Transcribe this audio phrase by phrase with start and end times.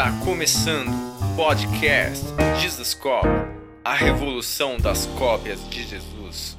[0.00, 2.24] Está começando o podcast
[2.58, 3.28] Jesus Cop,
[3.84, 6.56] a revolução das cópias de Jesus.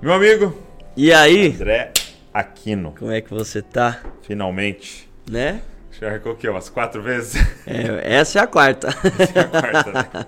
[0.00, 0.56] Meu amigo
[0.96, 1.48] E aí?
[1.48, 1.92] André
[2.32, 4.00] Aquino, Como é que você tá?
[4.22, 5.10] finalmente.
[5.30, 5.60] Né?
[6.00, 6.48] Já arrancou o quê?
[6.48, 7.34] Umas quatro vezes?
[7.66, 8.88] É, essa é a quarta.
[9.18, 10.26] Essa é a quarta, né?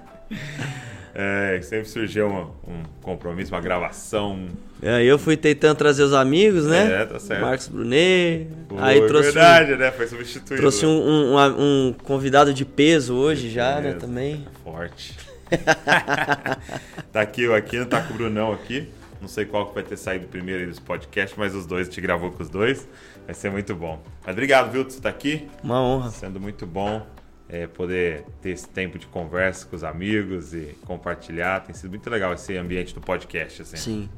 [1.22, 4.46] É, sempre surgiu um, um compromisso, uma gravação.
[4.82, 7.02] Aí eu fui tentando trazer os amigos, né?
[7.02, 7.42] É, tá certo.
[7.42, 8.46] Marcos Brunet.
[8.66, 9.90] Pô, aí trouxe, verdade, né?
[9.90, 10.54] Foi substituído.
[10.54, 13.80] um, trouxe um, um, um- um convidado de peso hoje já, né?
[13.82, 13.98] Beleza.
[13.98, 14.46] Também.
[14.64, 15.14] Forte.
[17.12, 18.88] tá aqui o Aquino, tá com o Brunão aqui.
[19.20, 22.00] Não sei qual que vai ter saído primeiro aí dos podcasts, mas os dois, te
[22.00, 22.88] gravou com os dois.
[23.26, 24.00] Vai ser muito bom.
[24.24, 25.46] Mas obrigado, viu, por você estar aqui.
[25.62, 26.08] Uma honra.
[26.08, 27.04] Sendo muito bom
[27.50, 31.60] é, poder ter esse tempo de conversa com os amigos e compartilhar.
[31.60, 33.62] Tem sido muito legal esse ambiente do podcast.
[33.62, 33.76] Assim.
[33.76, 34.08] Sim.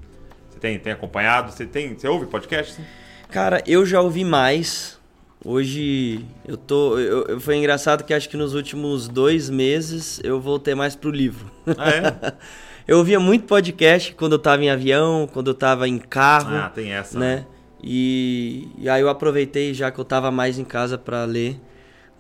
[0.51, 1.51] Você tem, tem acompanhado?
[1.51, 2.75] Você, tem, você ouve podcast?
[2.75, 2.85] sim?
[3.31, 5.01] Cara, eu já ouvi mais.
[5.45, 6.99] Hoje eu tô.
[6.99, 11.11] Eu, eu- foi engraçado que acho que nos últimos dois meses eu voltei mais pro
[11.11, 11.51] livro.
[11.79, 12.33] Ah, é?
[12.87, 16.55] eu ouvia muito podcast quando eu tava em avião, quando eu tava em carro.
[16.55, 17.19] ah, tem essa.
[17.19, 17.47] né?
[17.83, 21.57] E, e aí eu aproveitei já que eu tava mais em casa para ler,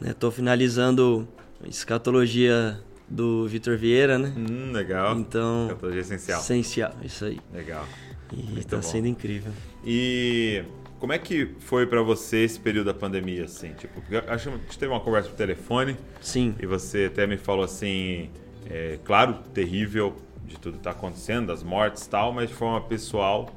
[0.02, 0.12] né?
[0.18, 1.26] Tô finalizando
[1.64, 4.32] escatologia do Vitor Vieira, né?
[4.36, 5.16] Hum, legal.
[5.18, 6.40] Então, Escatologia essencial.
[6.40, 7.38] essencial, isso aí.
[7.52, 7.86] Legal.
[8.32, 8.82] E tá bom.
[8.82, 9.52] sendo incrível.
[9.84, 10.64] E
[10.98, 13.72] como é que foi pra você esse período da pandemia, assim?
[13.74, 16.54] Tipo, acho que a gente teve uma conversa por telefone Sim.
[16.60, 18.30] e você até me falou assim,
[18.68, 22.80] é, claro, terrível de tudo que tá acontecendo, das mortes e tal, mas de forma
[22.80, 23.48] pessoal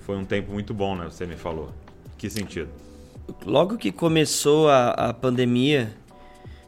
[0.00, 1.04] foi um tempo muito bom, né?
[1.04, 1.72] Você me falou.
[2.18, 2.68] Que sentido?
[3.44, 5.94] Logo que começou a, a pandemia,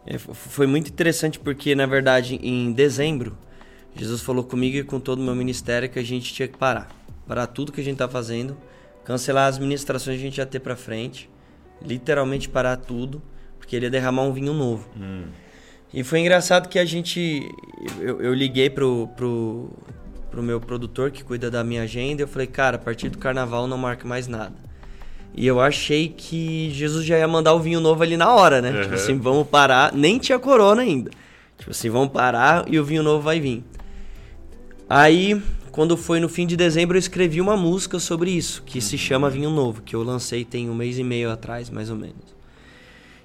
[0.06, 3.36] é, foi muito interessante porque, na verdade, em dezembro,
[3.94, 6.88] Jesus falou comigo e com todo o meu ministério que a gente tinha que parar.
[7.26, 8.56] Parar tudo que a gente tá fazendo,
[9.04, 11.28] cancelar as ministrações que a gente ia ter pra frente,
[11.82, 13.22] literalmente parar tudo,
[13.58, 14.88] porque ele ia derramar um vinho novo.
[15.92, 17.48] E foi engraçado que a gente.
[18.00, 19.70] Eu, eu liguei pro, pro,
[20.30, 23.18] pro meu produtor que cuida da minha agenda e eu falei, cara, a partir do
[23.18, 24.65] carnaval não marque mais nada.
[25.36, 28.70] E eu achei que Jesus já ia mandar o vinho novo ali na hora, né?
[28.70, 28.82] Uhum.
[28.82, 29.92] Tipo assim, vamos parar.
[29.92, 31.10] Nem tinha corona ainda.
[31.58, 33.62] Tipo assim, vamos parar e o vinho novo vai vir.
[34.88, 38.96] Aí, quando foi no fim de dezembro, eu escrevi uma música sobre isso, que se
[38.96, 42.34] chama Vinho Novo, que eu lancei tem um mês e meio atrás, mais ou menos.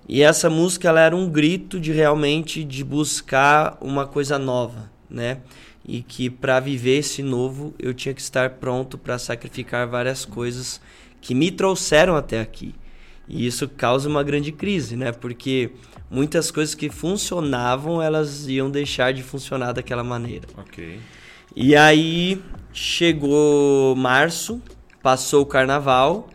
[0.09, 5.37] E essa música ela era um grito de realmente de buscar uma coisa nova, né?
[5.87, 10.81] E que para viver esse novo eu tinha que estar pronto para sacrificar várias coisas
[11.21, 12.73] que me trouxeram até aqui.
[13.27, 15.11] E isso causa uma grande crise, né?
[15.13, 15.71] Porque
[16.09, 20.47] muitas coisas que funcionavam, elas iam deixar de funcionar daquela maneira.
[20.57, 20.99] Ok.
[21.55, 22.41] E aí
[22.73, 24.61] chegou março,
[25.01, 26.29] passou o carnaval,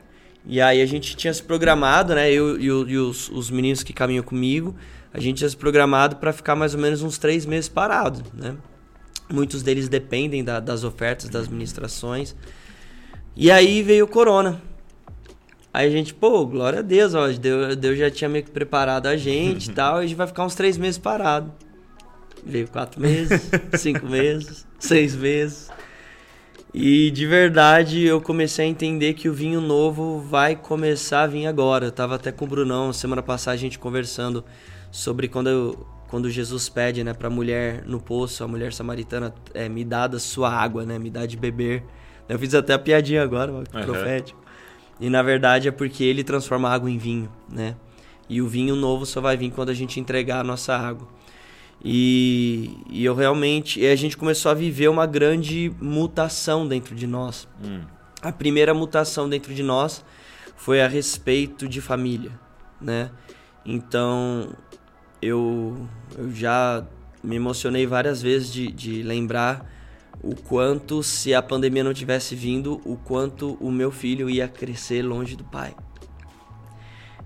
[0.44, 2.30] e aí a gente tinha se programado, né?
[2.32, 4.74] Eu e, o- e os, os meninos que caminham comigo,
[5.12, 8.54] a gente tinha se programado para ficar mais ou menos uns três meses parado, né?
[9.28, 12.34] Muitos deles dependem da- das ofertas, das ministrações.
[13.34, 14.62] E aí veio o corona.
[15.76, 19.08] Aí a gente, pô, glória a Deus, ó, Deus, Deus já tinha meio que preparado
[19.08, 21.52] a gente e tal, e a gente vai ficar uns três meses parado.
[22.42, 25.68] Veio quatro meses, cinco meses, seis meses.
[26.72, 31.46] E de verdade eu comecei a entender que o vinho novo vai começar a vir
[31.46, 31.84] agora.
[31.88, 34.42] Eu tava até com o Brunão semana passada a gente conversando
[34.90, 39.68] sobre quando, eu- quando Jesus pede, né, pra mulher no poço, a mulher samaritana, é,
[39.68, 41.84] me dá da sua água, né, me dá de beber.
[42.30, 43.84] Eu fiz até a piadinha agora, ó, Aham.
[43.84, 44.45] profético.
[45.00, 47.76] E na verdade é porque ele transforma a água em vinho, né?
[48.28, 51.06] E o vinho novo só vai vir quando a gente entregar a nossa água.
[51.84, 53.80] E, e eu realmente.
[53.80, 57.46] E a gente começou a viver uma grande mutação dentro de nós.
[57.62, 57.82] Hum.
[58.22, 60.04] A primeira mutação dentro de nós
[60.56, 62.32] foi a respeito de família,
[62.80, 63.10] né?
[63.64, 64.48] Então
[65.20, 65.86] eu,
[66.16, 66.84] eu já
[67.22, 69.70] me emocionei várias vezes de, de lembrar
[70.28, 75.02] o quanto, se a pandemia não tivesse vindo, o quanto o meu filho ia crescer
[75.02, 75.74] longe do pai.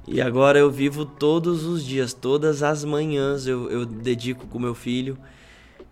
[0.07, 4.75] E agora eu vivo todos os dias, todas as manhãs eu, eu dedico com meu
[4.75, 5.17] filho.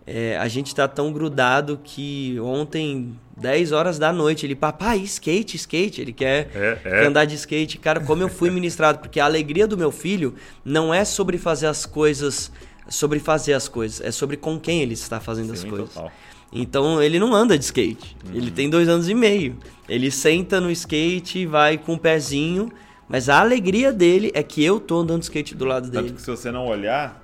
[0.05, 5.55] É, a gente tá tão grudado que ontem, 10 horas da noite, ele, papai, skate,
[5.55, 6.01] skate.
[6.01, 7.05] Ele quer, É, quer é.
[7.05, 7.77] andar de skate.
[7.77, 10.33] Cara, como eu fui ministrado, porque a alegria do meu filho
[10.65, 12.51] não é sobre fazer as coisas,
[12.89, 15.93] sobre fazer as coisas, é sobre com quem ele está fazendo as Sim, coisas.
[15.93, 16.11] total.
[16.51, 18.17] Então ele não anda de skate.
[18.25, 18.35] Uhum.
[18.35, 19.57] Ele tem dois anos e meio.
[19.87, 22.71] Ele senta no skate, vai com o pezinho.
[23.07, 26.15] Mas a alegria dele é que eu tô andando de skate do lado Tanto dele.
[26.15, 27.23] que se você não olhar,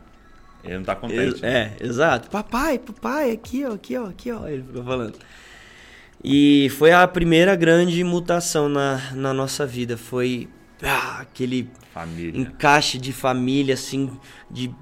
[0.64, 1.42] ele não tá contente.
[1.42, 1.76] Né?
[1.80, 2.30] É, exato.
[2.30, 4.48] Papai, papai, aqui, ó, aqui, ó, aqui, ó.
[4.48, 5.14] Ele ficou falando.
[6.24, 9.96] E foi a primeira grande mutação na, na nossa vida.
[9.96, 10.50] Foi
[10.82, 12.42] ah, aquele Família.
[12.42, 14.10] encaixe de família, assim,
[14.50, 14.74] de.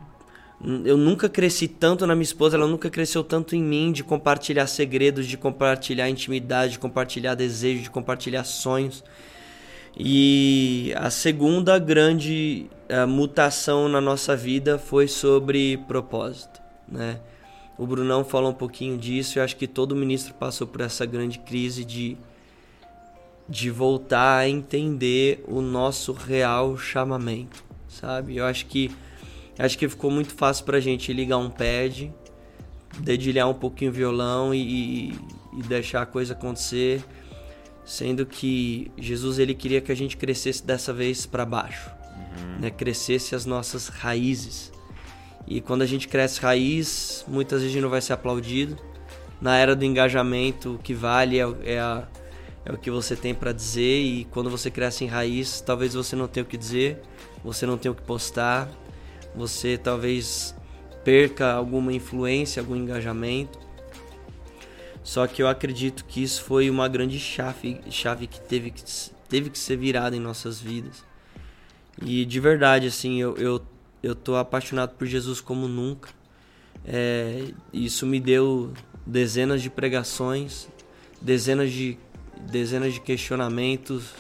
[0.86, 4.66] Eu nunca cresci tanto na minha esposa, ela nunca cresceu tanto em mim de compartilhar
[4.68, 9.04] segredos, de compartilhar intimidade, de compartilhar desejos, de compartilhar sonhos.
[9.98, 17.20] E a segunda grande uh, mutação na nossa vida foi sobre propósito, né?
[17.78, 21.40] O Brunão falou um pouquinho disso, eu acho que todo ministro passou por essa grande
[21.40, 22.18] crise de
[23.48, 28.38] de voltar a entender o nosso real chamamento, sabe?
[28.38, 28.90] Eu acho que
[29.58, 32.14] acho que ficou muito fácil pra gente ligar um pad,
[33.00, 37.04] dedilhar um pouquinho o violão e, e deixar a coisa acontecer,
[37.86, 42.60] sendo que Jesus ele queria que a gente crescesse dessa vez para baixo, uhum.
[42.62, 42.70] né?
[42.70, 44.72] Crescesse as nossas raízes.
[45.46, 48.78] E quando a gente cresce raiz, muitas vezes a gente não vai ser aplaudido.
[49.42, 52.08] Na era do engajamento, o que vale é, é a
[52.66, 56.16] é o que você tem para dizer e quando você cresce em raiz, talvez você
[56.16, 57.02] não tenha o que dizer,
[57.44, 58.70] você não tenha o que postar,
[59.36, 60.56] você talvez
[61.04, 63.60] perca alguma influência, algum engajamento.
[65.04, 68.84] Só que eu acredito que isso foi uma grande chave, chave que teve que,
[69.28, 71.04] teve que ser virada em nossas vidas.
[72.02, 73.62] E de verdade, assim, eu, eu,
[74.02, 76.10] eu tô apaixonado por Jesus como nunca.
[76.86, 78.74] É, isso me deu
[79.06, 80.68] dezenas de pregações,
[81.22, 81.98] dezenas de
[82.50, 84.12] dezenas de questionamentos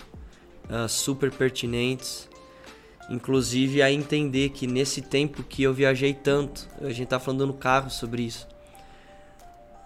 [0.69, 2.29] uh, super pertinentes,
[3.09, 7.53] inclusive a entender que nesse tempo que eu viajei tanto, a gente tá falando no
[7.53, 8.47] carro sobre isso,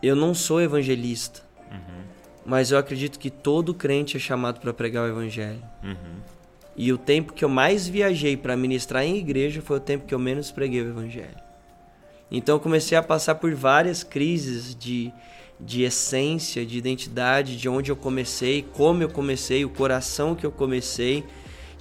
[0.01, 1.41] eu não sou evangelista,
[1.71, 2.03] uhum.
[2.45, 5.63] mas eu acredito que todo crente é chamado para pregar o evangelho.
[5.83, 6.21] Uhum.
[6.75, 10.13] E o tempo que eu mais viajei para ministrar em igreja foi o tempo que
[10.13, 11.47] eu menos preguei o evangelho.
[12.29, 15.11] Então eu comecei a passar por várias crises de
[15.59, 20.51] de essência, de identidade, de onde eu comecei, como eu comecei, o coração que eu
[20.51, 21.23] comecei.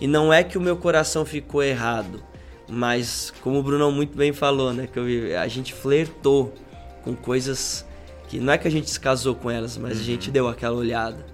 [0.01, 2.23] E não é que o meu coração ficou errado,
[2.69, 6.53] mas como o Bruno muito bem falou, né, que eu, a gente flertou
[7.03, 7.87] com coisas
[8.29, 10.03] que não é que a gente se casou com elas, mas uhum.
[10.03, 11.25] a gente deu aquela olhada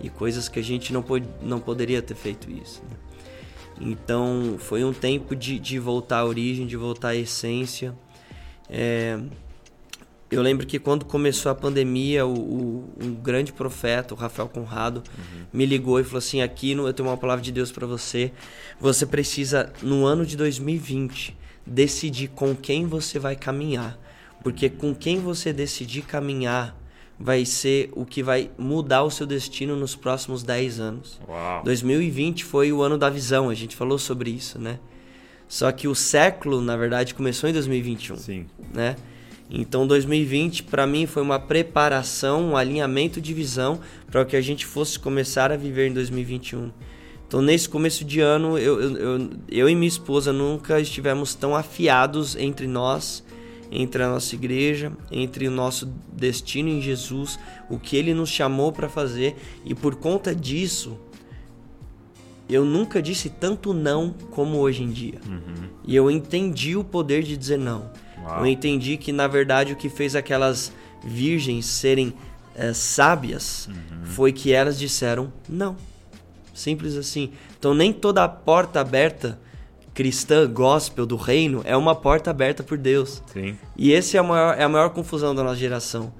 [0.00, 2.82] e coisas que a gente não, pod, não poderia ter feito isso.
[2.82, 2.96] Né?
[3.80, 7.94] Então foi um tempo de, de voltar à origem, de voltar à essência.
[8.68, 9.18] É,
[10.30, 15.02] eu lembro que quando começou a pandemia, o, o um grande profeta, o Rafael Conrado,
[15.16, 15.46] uhum.
[15.52, 18.32] me ligou e falou assim: aqui no, eu tenho uma palavra de Deus para você.
[18.80, 23.98] Você precisa, no ano de 2020, decidir com quem você vai caminhar.
[24.42, 26.76] Porque com quem você decidir caminhar
[27.18, 31.20] vai ser o que vai mudar o seu destino nos próximos 10 anos.
[31.26, 31.62] Uau.
[31.64, 34.78] 2020 foi o ano da visão, a gente falou sobre isso, né?
[35.48, 38.16] Só que o século, na verdade, começou em 2021.
[38.16, 38.46] Sim.
[38.74, 38.96] Né?
[39.50, 44.66] Então 2020 para mim foi uma preparação, um alinhamento de visão para que a gente
[44.66, 46.70] fosse começar a viver em 2021.
[47.26, 51.54] Então nesse começo de ano eu, eu, eu, eu e minha esposa nunca estivemos tão
[51.54, 53.24] afiados entre nós,
[53.70, 57.38] entre a nossa igreja, entre o nosso destino em Jesus,
[57.68, 60.98] o que Ele nos chamou para fazer e por conta disso
[62.48, 65.20] eu nunca disse tanto não como hoje em dia.
[65.26, 65.68] Uhum.
[65.84, 67.90] E eu entendi o poder de dizer não.
[68.26, 68.40] Uau.
[68.40, 70.72] Eu entendi que, na verdade, o que fez aquelas
[71.04, 72.12] virgens serem
[72.54, 74.06] é, sábias uhum.
[74.06, 75.76] foi que elas disseram não.
[76.52, 77.32] Simples assim.
[77.58, 79.38] Então, nem toda porta aberta
[79.92, 83.22] cristã, gospel do reino, é uma porta aberta por Deus.
[83.32, 83.56] Sim.
[83.76, 86.12] E essa é a maior, é a maior confusão da nossa geração.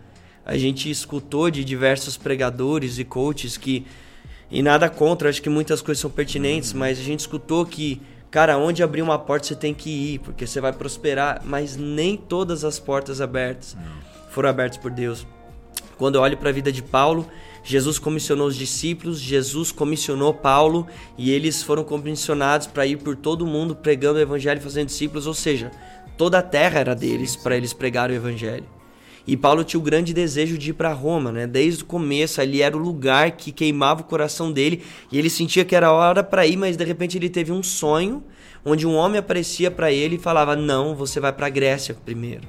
[0.45, 3.87] A gente escutou de diversos pregadores e coaches que.
[4.51, 6.79] E nada contra, acho que muitas coisas são pertinentes, uhum.
[6.79, 10.47] mas a gente escutou que Cara, onde abrir uma porta você tem que ir, porque
[10.47, 13.77] você vai prosperar, mas nem todas as portas abertas
[14.31, 15.27] foram abertas por Deus.
[15.97, 17.27] Quando eu olho para a vida de Paulo,
[17.65, 23.43] Jesus comissionou os discípulos, Jesus comissionou Paulo e eles foram comissionados para ir por todo
[23.43, 25.71] o mundo pregando o evangelho e fazendo discípulos, ou seja,
[26.19, 28.76] toda a terra era deles para eles pregarem o evangelho.
[29.27, 31.47] E Paulo tinha o grande desejo de ir para Roma, né?
[31.47, 35.65] Desde o começo, ali era o lugar que queimava o coração dele e ele sentia
[35.65, 38.23] que era hora para ir, mas de repente ele teve um sonho
[38.65, 42.47] onde um homem aparecia para ele e falava: Não, você vai para a Grécia primeiro.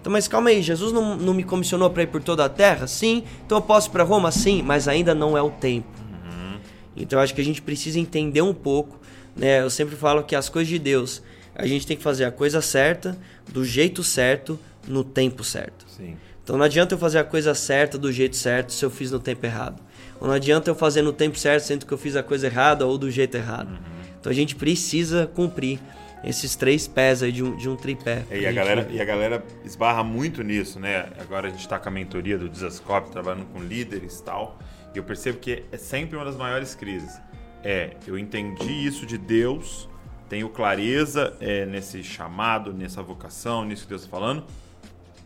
[0.00, 2.86] Então, mas calma aí, Jesus não, não me comissionou para ir por toda a terra?
[2.86, 3.24] Sim.
[3.44, 4.30] Então eu posso ir para Roma?
[4.30, 5.88] Sim, mas ainda não é o tempo.
[5.98, 6.58] Uhum.
[6.96, 9.00] Então eu acho que a gente precisa entender um pouco.
[9.34, 9.60] Né?
[9.60, 11.22] Eu sempre falo que as coisas de Deus,
[11.54, 13.18] a gente tem que fazer a coisa certa,
[13.52, 15.84] do jeito certo, no tempo certo.
[15.88, 16.16] Sim.
[16.42, 19.20] Então não adianta eu fazer a coisa certa do jeito certo se eu fiz no
[19.20, 19.82] tempo errado.
[20.20, 22.86] Ou não adianta eu fazer no tempo certo sendo que eu fiz a coisa errada
[22.86, 23.70] ou do jeito errado.
[23.70, 24.16] Uhum.
[24.18, 25.78] Então a gente precisa cumprir
[26.24, 28.24] esses três pés aí de um, de um tripé.
[28.30, 31.10] É, e, a galera, e a galera esbarra muito nisso, né?
[31.20, 34.58] Agora a gente está com a mentoria do Desascope, trabalhando com líderes e tal.
[34.94, 37.20] E eu percebo que é sempre uma das maiores crises.
[37.62, 39.88] é, eu entendi isso de Deus,
[40.28, 44.44] tenho clareza é, nesse chamado, nessa vocação, nisso que Deus está falando,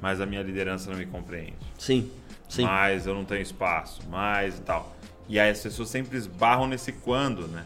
[0.02, 1.54] mas a minha liderança não me compreende.
[1.78, 2.10] Sim,
[2.48, 2.64] sim.
[2.64, 4.94] Mas eu não tenho espaço, mais e tal.
[5.28, 7.64] E aí as pessoas sempre esbarram nesse quando, né?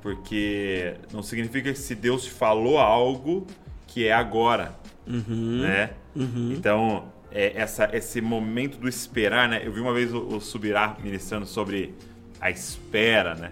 [0.00, 3.46] Porque não significa que se Deus te falou algo
[3.86, 4.74] que é agora,
[5.06, 5.90] Uhum, né?
[6.16, 6.52] uhum.
[6.52, 9.62] Então, é, essa, esse momento do esperar, né?
[9.64, 11.94] Eu vi uma vez o, o Subirá ministrando sobre
[12.40, 13.50] a espera, né?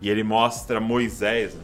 [0.00, 1.62] E ele mostra Moisés, né?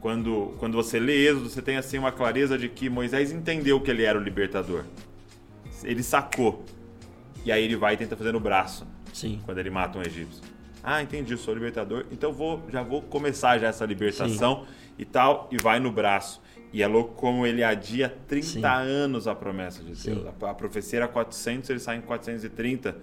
[0.00, 3.90] Quando, quando você lê Êxodo, você tem assim uma clareza de que Moisés entendeu que
[3.90, 4.84] ele era o libertador.
[5.84, 6.64] Ele sacou.
[7.44, 9.40] E aí ele vai e tenta fazer no braço, Sim.
[9.44, 10.42] quando ele mata um egípcio.
[10.82, 14.66] Ah, entendi, sou libertador, então vou, já vou começar já essa libertação
[14.98, 16.40] e tal, e vai no braço.
[16.72, 18.64] E é louco como ele adia 30 Sim.
[18.64, 20.14] anos a promessa de Sim.
[20.14, 20.34] Deus.
[20.42, 22.96] A, a profecia era 400, ele sai em 430,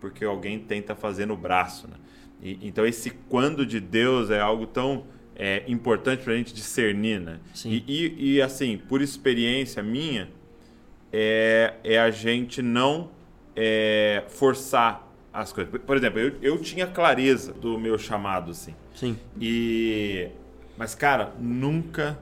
[0.00, 1.88] porque alguém tenta fazer no braço.
[1.88, 1.96] Né?
[2.40, 7.20] E- então esse quando de Deus é algo tão é, importante para a gente discernir.
[7.20, 7.40] Né?
[7.52, 7.70] Sim.
[7.70, 10.28] E, e, e, assim, por experiência minha,
[11.18, 13.08] é, é a gente não
[13.56, 15.80] é, forçar as coisas.
[15.80, 18.74] Por- exemplo, eu, eu tinha clareza do meu chamado, assim.
[18.94, 19.18] Sim.
[19.40, 20.28] E.
[20.76, 22.18] Mas, cara, nunca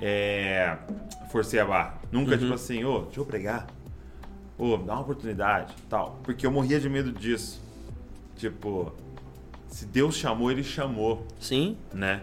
[0.00, 0.78] é,
[1.30, 2.00] forcei a barra.
[2.10, 3.66] Nunca, tipo assim, ô, deixa eu pregar.
[4.56, 6.18] Ô, dá uma oportunidade tal.
[6.22, 7.62] Porque eu morria de medo disso.
[8.38, 8.90] Tipo,
[9.68, 11.76] se Deus chamou, ele chamou, Sim.
[11.92, 12.22] né?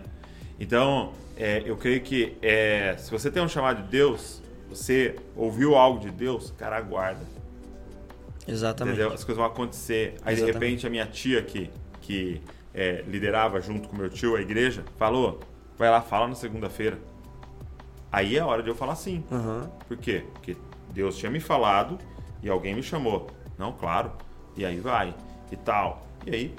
[0.60, 4.41] Então, é, eu creio que é, se você tem um chamado de Deus,
[4.72, 7.26] você ouviu algo de Deus, cara, aguarda.
[8.48, 8.96] Exatamente.
[8.96, 9.14] Entendeu?
[9.14, 10.16] As coisas vão acontecer.
[10.24, 10.54] Aí, de Exatamente.
[10.54, 11.70] repente, a minha tia que,
[12.02, 12.42] que
[12.74, 15.40] é, liderava junto com meu tio a igreja, falou,
[15.78, 16.98] vai lá, fala na segunda-feira.
[18.12, 19.24] Aí é hora de eu falar sim.
[19.32, 19.70] Aham.
[19.88, 20.24] Por quê?
[20.34, 20.58] Porque
[20.94, 21.98] Deus tinha me falado
[22.42, 23.28] e alguém me chamou.
[23.58, 24.12] Não, claro.
[24.56, 25.14] E aí vai.
[25.52, 26.06] E tal.
[26.26, 26.56] E aí,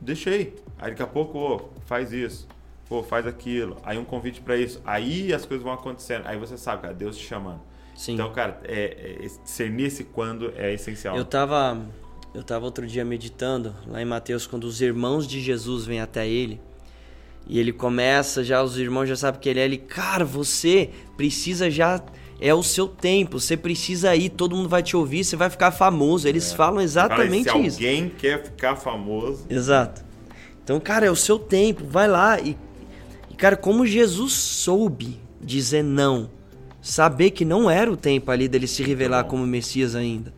[0.00, 0.56] deixei.
[0.78, 2.46] Aí daqui a pouco, ô, faz isso.
[2.88, 3.76] Pô, faz aquilo.
[3.82, 4.80] Aí um convite pra isso.
[4.84, 6.26] Aí as coisas vão acontecendo.
[6.26, 7.60] Aí você sabe, cara, Deus te chamando.
[7.94, 8.14] Sim.
[8.14, 11.16] Então, cara, é, é, discernir esse quando é essencial.
[11.16, 11.80] Eu tava,
[12.34, 16.28] eu tava outro dia meditando lá em Mateus quando os irmãos de Jesus vêm até
[16.28, 16.60] ele
[17.48, 21.70] e ele começa já os irmãos já sabem que ele é ele, cara, você precisa
[21.70, 22.02] já
[22.40, 25.70] é o seu tempo, você precisa ir, todo mundo vai te ouvir, você vai ficar
[25.70, 26.28] famoso.
[26.28, 27.76] Eles falam Fala aí, exatamente se isso.
[27.78, 30.04] alguém quer ficar famoso, Exato.
[30.62, 32.58] Então, cara, é o seu tempo, vai lá e
[33.36, 36.30] cara, como Jesus soube dizer não,
[36.80, 40.32] saber que não era o tempo ali dele se revelar como Messias ainda.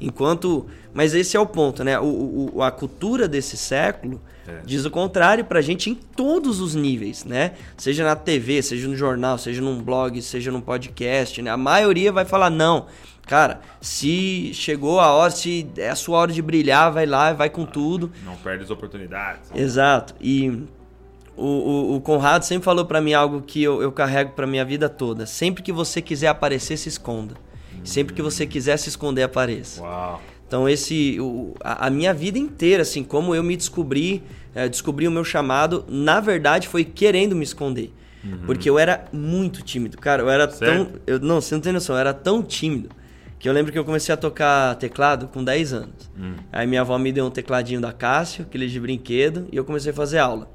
[0.00, 1.98] Enquanto, mas esse é o ponto, né?
[1.98, 4.60] O, o- a cultura desse século É.
[4.64, 7.52] diz o contrário pra gente em todos os níveis, né?
[7.78, 11.50] Seja na TV, seja no jornal, seja num blog, seja num podcast, né?
[11.50, 12.86] A maioria vai falar não.
[13.26, 17.48] Cara, se chegou a hora, se é a sua hora de brilhar, vai lá, vai
[17.50, 18.12] com tudo.
[18.24, 19.50] não perde as oportunidades.
[19.54, 20.14] Exato.
[20.20, 20.62] E
[21.36, 21.44] o,
[21.92, 24.88] o, o Conrado sempre falou pra mim algo que eu, eu carrego pra minha vida
[24.88, 25.26] toda.
[25.26, 27.34] Sempre que você quiser aparecer, se esconda.
[27.84, 29.80] Sempre que você quiser se esconder, apareça.
[29.82, 30.20] Uau.
[30.48, 34.22] Então esse, o- a, a minha vida inteira, assim, como eu me descobri,
[34.54, 37.92] eh, descobri o meu chamado, na verdade foi querendo me esconder.
[38.44, 40.20] Porque eu era muito tímido, cara.
[40.22, 40.86] Eu era Sério?
[40.86, 42.88] tão, eu, não, você não tem noção, eu era tão tímido
[43.38, 46.10] que eu lembro que eu comecei a tocar teclado com 10 anos.
[46.52, 49.92] Aí minha avó me deu um tecladinho da Cássio, aquele de brinquedo, e eu comecei
[49.92, 50.50] a fazer aula.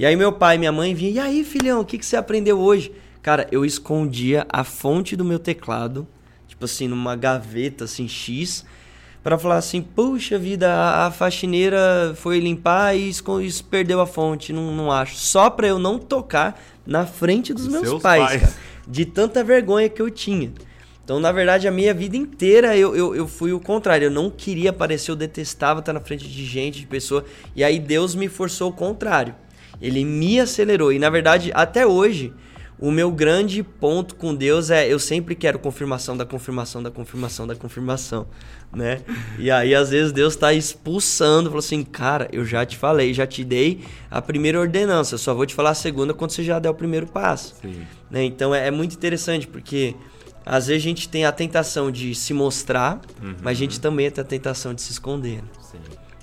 [0.00, 2.16] E aí meu pai e minha mãe vinham, e aí filhão, o que, que você
[2.16, 2.90] aprendeu hoje?
[3.20, 6.08] Cara, eu escondia a fonte do meu teclado,
[6.48, 8.64] tipo assim, numa gaveta assim, X,
[9.22, 13.12] Pra falar assim, puxa vida, a, a faxineira foi limpar e
[13.68, 15.16] perdeu a fonte, não, não acho.
[15.16, 18.40] Só pra eu não tocar na frente dos Dos meus seus pais, pais.
[18.40, 18.54] cara.
[18.88, 20.50] De tanta vergonha que eu tinha.
[21.04, 24.06] Então, na verdade, a minha vida inteira eu, eu, eu fui o contrário.
[24.06, 27.22] Eu não queria aparecer, eu detestava estar na frente de gente, de pessoa.
[27.54, 29.34] E aí Deus me forçou o contrário.
[29.80, 30.92] Ele me acelerou.
[30.92, 32.32] E na verdade, até hoje,
[32.78, 37.46] o meu grande ponto com Deus é eu sempre quero confirmação da confirmação da confirmação
[37.46, 38.26] da confirmação,
[38.72, 39.00] né?
[39.38, 43.26] E aí às vezes Deus tá expulsando, falou assim: "Cara, eu já te falei, já
[43.26, 46.58] te dei a primeira ordenança, eu só vou te falar a segunda quando você já
[46.58, 47.54] der o primeiro passo".
[47.60, 47.82] Sim.
[48.10, 48.24] Né?
[48.24, 49.94] Então é, é muito interessante porque
[50.44, 52.98] às vezes a gente tem a tentação de se mostrar,
[53.42, 55.36] mas a gente também tem a tentação de se esconder.
[55.42, 55.48] né?
[55.60, 55.78] Sim.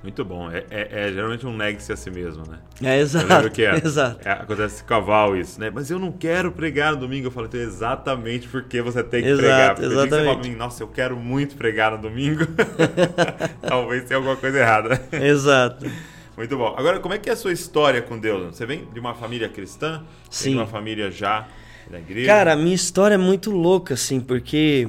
[0.08, 0.50] Muito bom.
[0.50, 2.60] É, é- é geralmente um negue-se a si mesmo, né?
[2.82, 3.50] É exato.
[3.52, 4.26] que é, Exato.
[4.26, 5.70] é, acontece com cavalo isso, né?
[5.70, 7.28] Mas eu não quero pregar no domingo.
[7.28, 9.76] Eu falo, então, exatamente porque você tem que Exato, pregar.
[9.76, 10.40] Porque que você fala exatamente.
[10.40, 12.46] pra mim, nossa, eu quero muito pregar no domingo.
[13.68, 15.02] Talvez tenha alguma coisa errada.
[15.12, 15.86] Exato.
[16.38, 16.74] Muito bom.
[16.78, 18.56] Agora, como é que é a sua história com Deus?
[18.56, 19.98] Você vem de uma família cristã?
[19.98, 20.50] Vem Sim.
[20.52, 21.48] de uma família já
[21.92, 22.28] da igreja?
[22.28, 24.88] Cara, a minha história é muito louca, assim, porque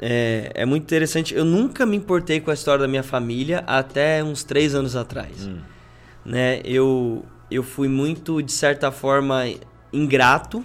[0.00, 1.34] é, é muito interessante.
[1.34, 5.46] Eu nunca me importei com a história da minha família até uns três anos atrás.
[5.46, 5.58] Hum.
[6.24, 6.60] Né?
[6.64, 9.44] Eu, eu fui muito, de certa forma,
[9.92, 10.64] ingrato.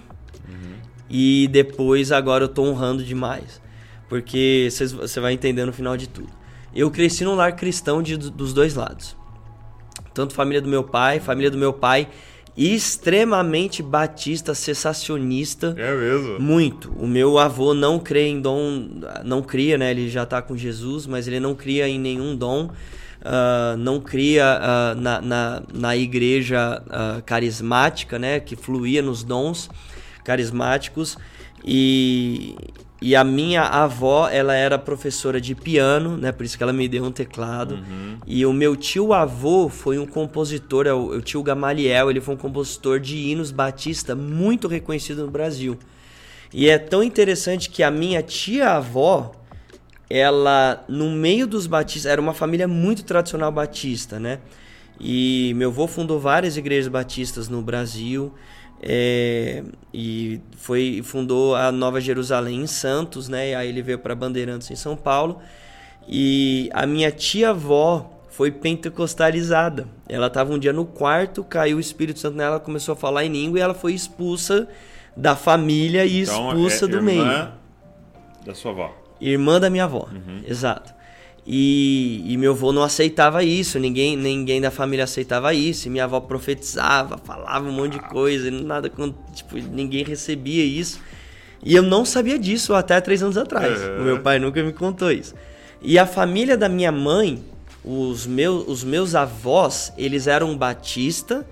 [1.14, 3.60] E depois, agora eu tô honrando demais.
[4.08, 6.30] Porque você vai entender no final de tudo.
[6.74, 9.14] Eu cresci num lar cristão de, dos dois lados.
[10.14, 12.08] Tanto família do meu pai, família do meu pai
[12.56, 15.74] extremamente batista, sensacionista.
[15.78, 16.40] É mesmo?
[16.40, 16.92] Muito.
[16.92, 18.88] O meu avô não crê em dom,
[19.24, 19.90] não cria, né?
[19.90, 22.70] Ele já está com Jesus, mas ele não cria em nenhum dom.
[23.22, 28.40] Uh, não cria uh, na, na, na, igreja uh, carismática, né?
[28.40, 29.70] Que fluía nos dons
[30.24, 31.16] carismáticos.
[31.64, 32.56] E,
[33.02, 36.30] e a minha avó, ela era professora de piano, né?
[36.30, 37.74] Por isso que ela me deu um teclado.
[37.74, 38.18] Uhum.
[38.24, 42.36] E o meu tio avô foi um compositor, é o, o tio Gamaliel, ele foi
[42.36, 45.76] um compositor de hinos batista muito reconhecido no Brasil.
[46.52, 49.32] E é tão interessante que a minha tia avó,
[50.08, 54.38] ela no meio dos batistas, era uma família muito tradicional batista, né?
[55.00, 58.32] E meu avô fundou várias igrejas batistas no Brasil.
[58.82, 59.62] É,
[59.94, 63.50] e foi fundou a Nova Jerusalém em Santos, né?
[63.50, 65.40] E aí ele veio para Bandeirantes em São Paulo.
[66.08, 69.86] E a minha tia-avó foi pentecostalizada.
[70.08, 73.28] Ela estava um dia no quarto, caiu o Espírito Santo nela, começou a falar em
[73.28, 74.66] língua e ela foi expulsa
[75.16, 77.52] da família e então, expulsa é do meio.
[78.44, 78.96] Da sua avó.
[79.20, 80.42] Irmã da minha avó, uhum.
[80.44, 80.92] exato.
[81.44, 85.88] E, e, meu avô não aceitava isso, ninguém, ninguém da família aceitava isso.
[85.88, 88.90] E minha avó profetizava, falava um monte de coisa, nada,
[89.34, 91.00] tipo, ninguém recebia isso.
[91.64, 93.80] E eu não sabia disso até três anos atrás.
[93.80, 93.98] Uhum.
[93.98, 95.34] O meu pai nunca me contou isso.
[95.80, 97.42] E a família da minha mãe,
[97.84, 101.46] os meus, os meus avós, eles eram batista,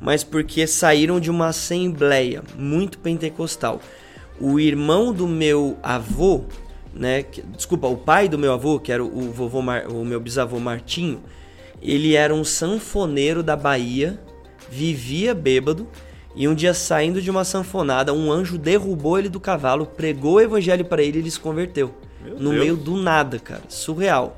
[0.00, 3.80] mas porque saíram de uma assembleia muito pentecostal.
[4.40, 6.44] O irmão do meu avô,
[6.98, 7.22] né?
[7.22, 10.58] Que, desculpa, o pai do meu avô, que era o, vovô Mar, o meu bisavô
[10.58, 11.22] Martinho,
[11.82, 14.18] ele era um sanfoneiro da Bahia,
[14.70, 15.86] vivia bêbado,
[16.34, 20.40] e um dia saindo de uma sanfonada, um anjo derrubou ele do cavalo, pregou o
[20.40, 21.94] evangelho para ele e ele se converteu.
[22.22, 22.62] Meu no Deus.
[22.62, 23.62] meio do nada, cara.
[23.68, 24.36] Surreal.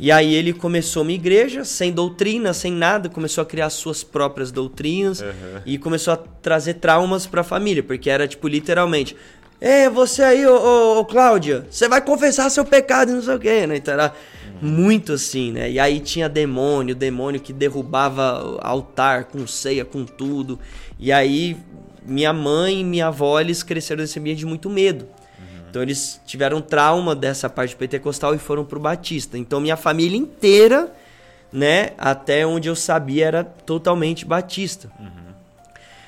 [0.00, 4.52] E aí ele começou uma igreja, sem doutrina, sem nada, começou a criar suas próprias
[4.52, 5.62] doutrinas uhum.
[5.66, 9.16] e começou a trazer traumas para a família, porque era tipo literalmente,
[9.60, 13.34] é, você aí, ô, ô, ô Cláudia, você vai confessar seu pecado e não sei
[13.34, 13.76] o quê, né?
[13.76, 14.14] Então era
[14.62, 15.70] muito assim, né?
[15.70, 20.58] E aí tinha demônio, demônio que derrubava altar com ceia, com tudo.
[20.98, 21.56] E aí
[22.04, 25.06] minha mãe e minha avó, eles cresceram nesse ambiente de muito medo.
[25.68, 29.36] Então eles tiveram trauma dessa parte pentecostal e foram pro Batista.
[29.36, 30.90] Então minha família inteira,
[31.52, 34.90] né, até onde eu sabia, era totalmente batista.
[34.98, 35.08] Uhum.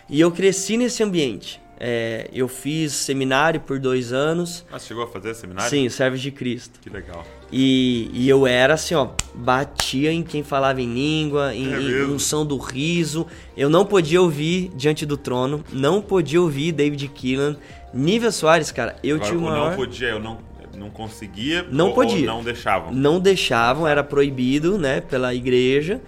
[0.08, 1.60] E eu cresci nesse ambiente.
[1.82, 4.66] É, eu fiz seminário por dois anos.
[4.70, 5.70] Ah, você chegou a fazer seminário?
[5.70, 6.78] Sim, Serve de Cristo.
[6.78, 7.24] Que legal.
[7.50, 12.04] E, e, eu era assim, ó, batia em quem falava em língua, em, é em
[12.04, 13.26] unção do riso.
[13.56, 17.56] Eu não podia ouvir Diante do Trono, não podia ouvir David Keelan.
[17.94, 19.70] Nível Soares, cara, eu Agora, tinha uma.
[19.70, 20.38] Não podia, eu não,
[20.76, 21.66] não conseguia.
[21.70, 22.30] Não ou, podia.
[22.30, 22.92] Ou não deixavam.
[22.92, 25.98] Não deixavam, era proibido, né, pela igreja.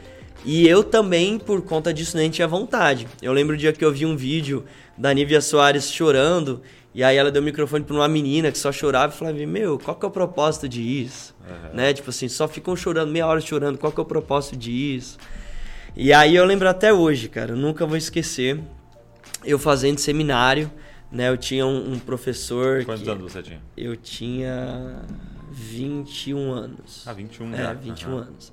[0.45, 3.07] E eu também, por conta disso, nem tinha vontade.
[3.23, 4.65] Eu lembro o dia que eu vi um vídeo
[4.96, 6.62] da Nívia Soares chorando,
[6.94, 9.78] e aí ela deu o microfone para uma menina que só chorava e falava, meu,
[9.78, 11.35] qual que é o propósito disso?
[11.48, 11.76] Uhum.
[11.76, 11.94] Né?
[11.94, 15.18] Tipo assim, só ficam chorando, meia hora chorando, qual que é o propósito disso?
[15.96, 18.61] E aí eu lembro até hoje, cara, eu nunca vou esquecer,
[19.44, 20.70] eu fazendo seminário,
[21.11, 21.28] né?
[21.28, 22.85] Eu tinha um, um professor...
[22.85, 23.61] Quantos anos você tinha?
[23.76, 25.02] Eu tinha
[25.50, 27.05] 21 anos.
[27.07, 27.70] Ah, 21 é, já.
[27.70, 28.18] É, 21 uhum.
[28.18, 28.52] anos.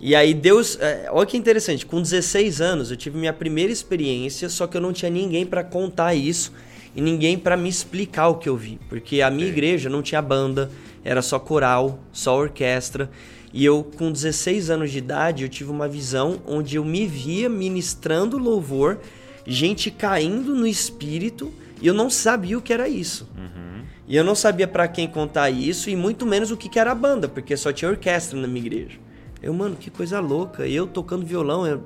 [0.00, 4.48] E aí Deus, é, olha que interessante, com 16 anos eu tive minha primeira experiência,
[4.48, 6.52] só que eu não tinha ninguém para contar isso
[6.94, 10.22] e ninguém para me explicar o que eu vi, porque a minha igreja não tinha
[10.22, 10.70] banda,
[11.04, 13.10] era só coral, só orquestra.
[13.52, 17.48] E eu com 16 anos de idade, eu tive uma visão onde eu me via
[17.48, 19.00] ministrando louvor,
[19.46, 23.28] gente caindo no espírito, e eu não sabia o que era isso.
[23.36, 23.82] Uhum.
[24.06, 26.92] E eu não sabia para quem contar isso e muito menos o que, que era
[26.92, 29.07] a banda, porque só tinha orquestra na minha igreja.
[29.42, 30.66] Eu, mano, que coisa louca.
[30.66, 31.82] Eu tocando violão, eu,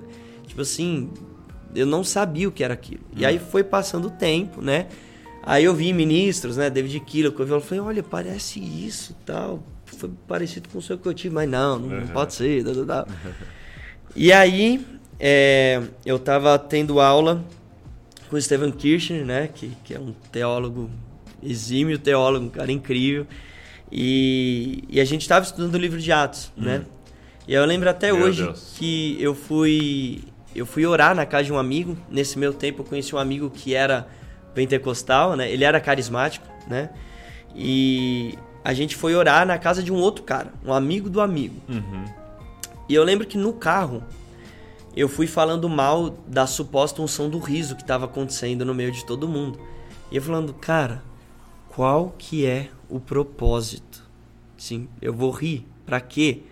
[0.46, 1.10] tipo assim,
[1.74, 3.02] eu não sabia o que era aquilo.
[3.10, 3.16] Hum.
[3.16, 4.86] E aí foi passando o tempo, né?
[5.42, 6.70] Aí eu vi ministros, né?
[6.70, 9.62] David Kilo, que eu falei, olha, parece isso tal.
[9.84, 12.06] Foi parecido com o seu que eu tive, mas não, não, uhum.
[12.08, 12.64] pode ser.
[14.14, 14.84] E aí
[15.18, 17.42] é, eu tava tendo aula
[18.28, 19.48] com o Stephen Kirchner, né?
[19.48, 20.90] Que, que é um teólogo,
[21.42, 23.26] exímio teólogo, um cara incrível.
[23.90, 26.84] E, e a gente estava estudando o livro de Atos, né?
[27.46, 28.74] E eu lembro até meu hoje Deus.
[28.76, 30.22] que eu fui
[30.54, 31.96] eu fui orar na casa de um amigo.
[32.10, 34.06] Nesse meu tempo eu conheci um amigo que era
[34.54, 35.50] pentecostal, né?
[35.50, 36.90] Ele era carismático, né?
[37.54, 41.56] E a gente foi orar na casa de um outro cara, um amigo do amigo.
[41.68, 42.04] Uhum.
[42.88, 44.02] E eu lembro que no carro
[44.94, 49.04] eu fui falando mal da suposta unção do riso que estava acontecendo no meio de
[49.04, 49.58] todo mundo.
[50.10, 51.02] E eu falando, cara,
[51.70, 54.02] qual que é o propósito?
[54.58, 55.66] Sim, eu vou rir.
[55.86, 56.42] Para quê?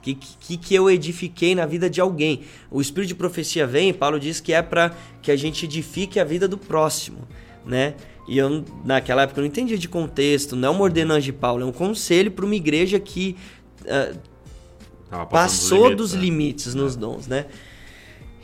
[0.00, 2.40] O que, que, que eu edifiquei na vida de alguém?
[2.70, 6.24] O espírito de profecia vem, Paulo diz que é para que a gente edifique a
[6.24, 7.28] vida do próximo,
[7.66, 7.94] né?
[8.26, 11.62] E eu, naquela época, eu não entendia de contexto, não é uma ordenança de Paulo,
[11.62, 13.36] é um conselho para uma igreja que
[13.82, 16.20] uh, passou dos limites, dos né?
[16.20, 16.98] limites nos é.
[16.98, 17.46] dons, né?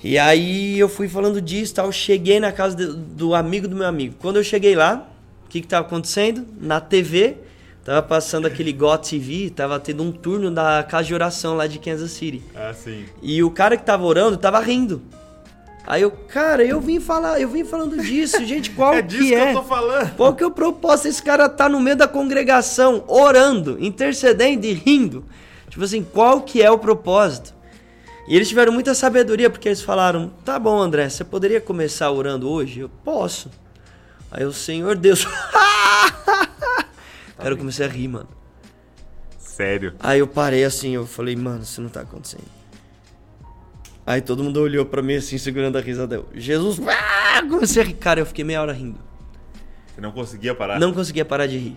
[0.04, 3.86] E aí eu fui falando disso tal, cheguei na casa de, do amigo do meu
[3.86, 4.14] amigo.
[4.18, 5.10] Quando eu cheguei lá,
[5.46, 6.46] o que estava acontecendo?
[6.60, 7.38] Na TV,
[7.86, 11.78] tava passando aquele GOT TV, tava tendo um turno da casa de oração lá de
[11.78, 12.42] Kansas City.
[12.52, 13.04] Ah, sim.
[13.22, 15.00] E o cara que tava orando tava rindo.
[15.86, 19.34] Aí eu, cara, eu vim falar, eu vim falando disso, gente, qual é disso que
[19.36, 19.52] é?
[19.52, 20.16] Que eu tô falando.
[20.16, 21.06] Qual que é o propósito?
[21.06, 25.24] Esse cara tá no meio da congregação, orando, intercedendo e rindo.
[25.70, 27.54] Tipo assim, qual que é o propósito?
[28.26, 32.50] E eles tiveram muita sabedoria porque eles falaram: "Tá bom, André, você poderia começar orando
[32.50, 33.48] hoje?" Eu posso.
[34.28, 35.24] Aí o Senhor Deus.
[37.36, 38.28] Cara, eu comecei a rir, mano.
[39.38, 39.94] Sério?
[40.00, 42.44] Aí eu parei assim, eu falei: "Mano, isso não tá acontecendo."
[44.06, 46.22] Aí todo mundo olhou para mim assim, segurando a risada.
[46.34, 47.42] Jesus, ah!
[47.48, 47.94] comecei a rir.
[47.94, 48.98] Cara, eu fiquei meia hora rindo.
[49.94, 50.78] Você não conseguia parar?
[50.78, 51.76] Não conseguia parar de rir.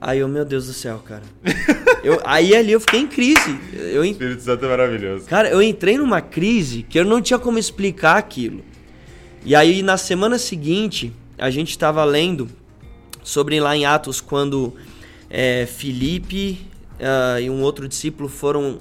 [0.00, 1.22] Aí eu, meu Deus do céu, cara.
[2.04, 3.58] eu, aí ali eu fiquei em crise.
[3.72, 5.26] Eu, o Espírito Santo é maravilhoso.
[5.26, 8.62] Cara, eu entrei numa crise que eu não tinha como explicar aquilo.
[9.44, 12.48] E aí na semana seguinte, a gente estava lendo
[13.26, 14.72] sobre lá em Atos quando
[15.28, 16.64] é, Felipe
[17.00, 18.78] uh, e um outro discípulo foram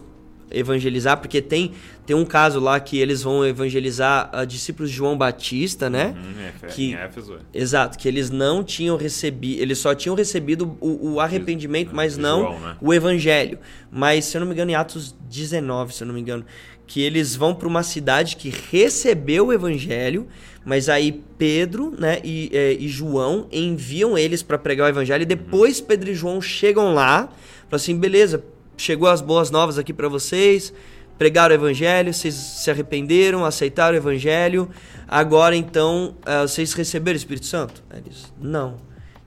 [0.51, 1.71] evangelizar, porque tem,
[2.05, 6.15] tem um caso lá que eles vão evangelizar a discípulos de João Batista, né?
[6.15, 7.33] Uhum, que, em Éfeso.
[7.33, 7.59] É.
[7.59, 12.15] Exato, que eles não tinham recebido, eles só tinham recebido o, o arrependimento, de, mas
[12.15, 12.77] não João, né?
[12.79, 13.57] o evangelho.
[13.91, 16.45] Mas, se eu não me engano, em Atos 19, se eu não me engano,
[16.85, 20.27] que eles vão para uma cidade que recebeu o evangelho,
[20.65, 25.25] mas aí Pedro né, e, é, e João enviam eles para pregar o evangelho, e
[25.25, 25.85] depois uhum.
[25.85, 27.29] Pedro e João chegam lá,
[27.69, 28.43] falam assim, beleza,
[28.75, 30.73] chegou as boas novas aqui para vocês,
[31.17, 34.69] pregaram o evangelho, vocês se arrependeram, aceitaram o evangelho,
[35.07, 37.83] agora então uh, vocês receberam o Espírito Santo?
[37.93, 38.77] Eles, não.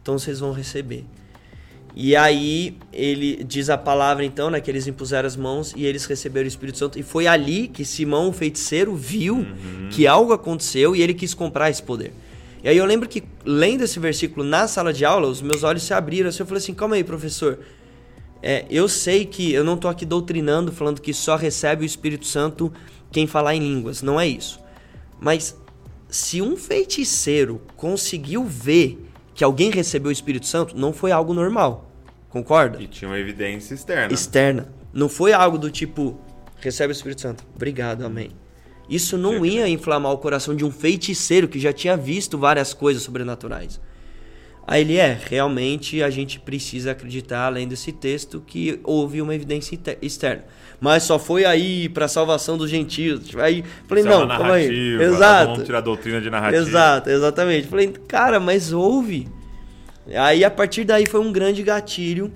[0.02, 1.06] Então vocês vão receber.
[2.00, 6.04] E aí ele diz a palavra então, né, que eles impuseram as mãos e eles
[6.04, 6.96] receberam o Espírito Santo.
[6.96, 9.88] E foi ali que Simão, o feiticeiro, viu uhum.
[9.90, 12.12] que algo aconteceu e ele quis comprar esse poder.
[12.62, 15.82] E aí eu lembro que lendo esse versículo na sala de aula, os meus olhos
[15.82, 17.58] se abriram assim, eu falei assim: "Calma aí, professor.
[18.40, 22.26] É, eu sei que eu não estou aqui doutrinando, falando que só recebe o Espírito
[22.26, 22.72] Santo
[23.10, 24.02] quem falar em línguas.
[24.02, 24.60] Não é isso.
[25.20, 25.56] Mas
[26.08, 31.87] se um feiticeiro conseguiu ver que alguém recebeu o Espírito Santo, não foi algo normal.
[32.28, 32.82] Concorda?
[32.82, 34.12] E tinha uma evidência externa.
[34.12, 34.68] Externa.
[34.92, 36.18] Não foi algo do tipo,
[36.60, 37.44] recebe o Espírito Santo.
[37.54, 38.30] Obrigado, amém.
[38.88, 43.02] Isso não ia inflamar o coração de um feiticeiro que já tinha visto várias coisas
[43.02, 43.78] sobrenaturais.
[44.66, 49.78] Aí ele é, realmente a gente precisa acreditar, além desse texto, que houve uma evidência
[50.02, 50.44] externa.
[50.78, 53.34] Mas só foi aí para a salvação dos gentios.
[53.36, 55.00] Aí falei, Isso é não, é calma aí.
[55.00, 55.52] Exato.
[55.52, 56.62] Vamos tirar a doutrina de narrativa.
[56.62, 57.66] Exato, exatamente.
[57.66, 59.26] Falei, cara, mas houve.
[60.14, 62.32] Aí a partir daí foi um grande gatilho.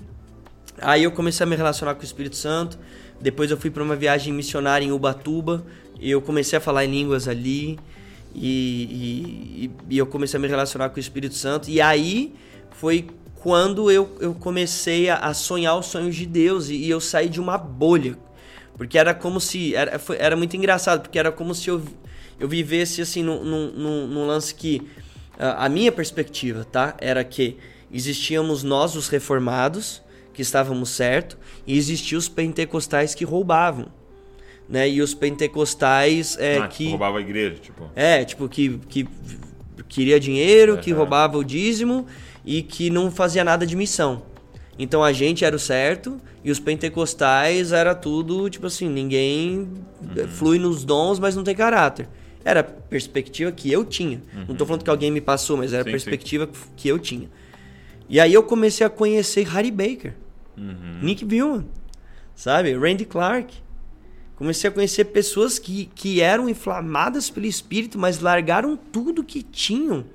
[0.81, 2.77] Aí eu comecei a me relacionar com o Espírito Santo.
[3.19, 5.65] Depois eu fui para uma viagem missionária em Ubatuba.
[5.99, 7.79] E eu comecei a falar em línguas ali.
[8.35, 11.69] E, e, e, eu comecei a me relacionar com o Espírito Santo.
[11.69, 12.33] E aí
[12.71, 17.29] foi quando eu, eu comecei a, sonhar os sonhos de Deus e, e, eu saí
[17.29, 18.17] de uma bolha.
[18.75, 19.75] Porque era como se.
[19.75, 21.81] Era, foi, era muito engraçado, porque era como se eu,
[22.39, 24.81] eu vivesse assim num, num, num lance que.
[25.37, 26.95] A, a minha perspectiva, tá?
[26.99, 27.57] Era que
[27.91, 30.01] existíamos nós, os reformados,
[30.33, 33.91] que estávamos certo, e existiam os pentecostais que roubavam
[34.67, 34.89] né?
[34.89, 36.85] E os pentecostais é, ah, que.
[36.85, 37.89] Tipo, roubava a igreja, tipo.
[37.95, 39.07] É, tipo, que, que
[39.87, 42.07] queria dinheiro, que roubava o dízimo
[42.45, 44.23] e que não fazia nada de missão.
[44.77, 49.67] Então a gente era o certo e os pentecostais era tudo, tipo assim, ninguém
[50.01, 50.27] uhum.
[50.27, 52.09] flui nos dons, mas não tem caráter.
[52.45, 54.21] Era a perspectiva que eu tinha.
[54.33, 54.45] Uhum.
[54.49, 56.69] Não tô falando que alguém me passou, mas era sim, a perspectiva sim.
[56.75, 57.29] que eu tinha.
[58.09, 60.13] E aí eu comecei a conhecer Harry Baker,
[60.57, 60.99] uhum.
[61.01, 61.65] Nick Billman,
[62.35, 62.75] sabe?
[62.75, 63.63] Randy Clark.
[64.35, 70.05] Comecei a conhecer pessoas que, que eram inflamadas pelo espírito, mas largaram tudo que tinham.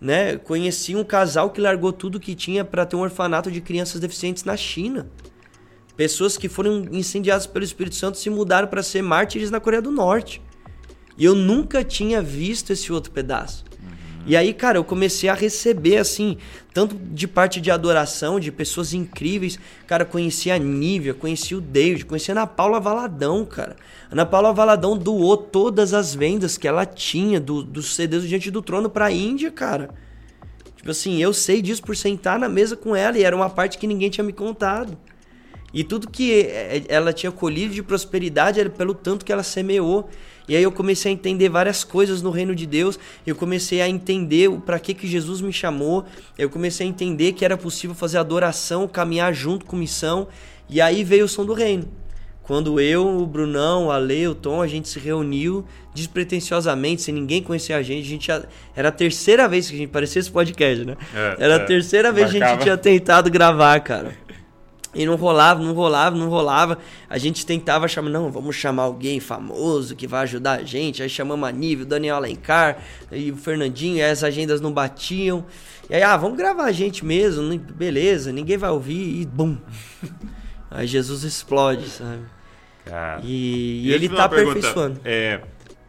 [0.00, 0.38] Né?
[0.38, 4.44] Conheci um casal que largou tudo que tinha para ter um orfanato de crianças deficientes
[4.44, 5.06] na China.
[5.94, 9.90] Pessoas que foram incendiadas pelo Espírito Santo se mudaram para ser mártires na Coreia do
[9.90, 10.40] Norte.
[11.20, 13.66] E eu nunca tinha visto esse outro pedaço.
[13.78, 14.22] Uhum.
[14.26, 16.38] E aí, cara, eu comecei a receber, assim,
[16.72, 19.58] tanto de parte de adoração, de pessoas incríveis.
[19.86, 23.76] Cara, conheci a Nívia, conheci o David, conheci a Ana Paula Valadão, cara.
[24.10, 28.28] A Ana Paula Valadão doou todas as vendas que ela tinha do, dos CDs do
[28.28, 29.90] Diante do Trono pra Índia, cara.
[30.74, 33.76] Tipo assim, eu sei disso por sentar na mesa com ela e era uma parte
[33.76, 34.96] que ninguém tinha me contado.
[35.74, 40.08] E tudo que é, ela tinha colhido de prosperidade era pelo tanto que ela semeou.
[40.50, 42.98] E aí eu comecei a entender várias coisas no reino de Deus.
[43.24, 46.04] Eu comecei a entender para que que Jesus me chamou.
[46.36, 50.26] Eu comecei a entender que era possível fazer adoração, caminhar junto com missão.
[50.68, 51.86] E aí veio o som do reino.
[52.42, 57.40] Quando eu, o Brunão, a Lê, o Tom, a gente se reuniu despretensiosamente, sem ninguém
[57.40, 58.04] conhecer a gente.
[58.04, 58.42] A gente já,
[58.74, 60.96] era a terceira vez que a gente parecia esse podcast, né?
[61.14, 64.16] É, era a é, terceira vez que a gente tinha tentado gravar, cara.
[64.92, 66.78] E não rolava, não rolava, não rolava.
[67.08, 71.02] A gente tentava chamar, não, vamos chamar alguém famoso que vai ajudar a gente.
[71.02, 72.78] Aí chamamos a Nível, o Daniel Alencar
[73.12, 75.44] e o Fernandinho, e as agendas não batiam.
[75.88, 79.56] E aí, ah, vamos gravar a gente mesmo, beleza, ninguém vai ouvir e bum.
[80.70, 82.22] Aí Jesus explode, sabe?
[82.84, 85.00] Cara, e, e ele tá aperfeiçoando.
[85.04, 85.40] É,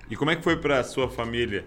[0.10, 1.64] e como é que foi pra sua família?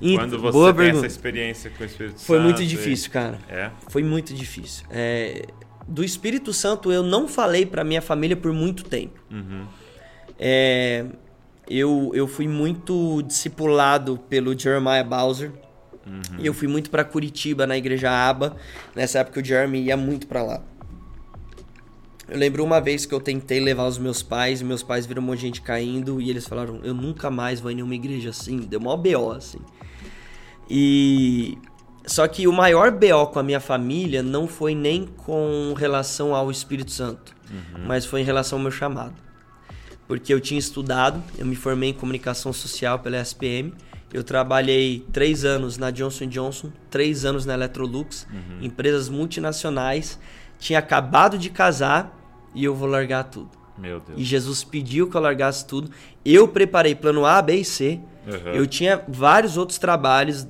[0.00, 1.06] Quando você Boa tem pergunta.
[1.06, 2.26] essa experiência com o Espírito Santo?
[2.26, 3.10] Foi muito difícil, e...
[3.10, 3.38] cara.
[3.48, 3.70] É?
[3.88, 4.86] Foi muito difícil.
[4.90, 5.46] É,
[5.86, 9.20] do Espírito Santo eu não falei para minha família por muito tempo.
[9.30, 9.66] Uhum.
[10.38, 11.06] É,
[11.68, 15.52] eu, eu fui muito discipulado pelo Jeremiah Bowser.
[16.06, 16.38] Uhum.
[16.40, 18.56] Eu fui muito para Curitiba, na igreja Aba.
[18.94, 20.62] Nessa época o Jeremy ia muito para lá.
[22.28, 25.22] Eu lembro uma vez que eu tentei levar os meus pais, e meus pais viram
[25.22, 28.30] um monte de gente caindo, e eles falaram: Eu nunca mais vou em nenhuma igreja
[28.30, 28.58] assim.
[28.58, 29.60] Deu mó BO, assim.
[30.68, 31.56] E
[32.06, 36.50] só que o maior BO com a minha família não foi nem com relação ao
[36.50, 37.84] Espírito Santo, uhum.
[37.84, 39.14] mas foi em relação ao meu chamado.
[40.06, 43.74] Porque eu tinha estudado, eu me formei em comunicação social pela SPM,
[44.12, 48.64] eu trabalhei três anos na Johnson Johnson, três anos na Electrolux, uhum.
[48.64, 50.18] empresas multinacionais,
[50.60, 52.16] tinha acabado de casar
[52.54, 53.50] e eu vou largar tudo.
[53.76, 54.18] Meu Deus.
[54.18, 55.90] E Jesus pediu que eu largasse tudo.
[56.24, 58.00] Eu preparei plano A, B e C.
[58.26, 58.52] Uhum.
[58.52, 60.46] Eu tinha vários outros trabalhos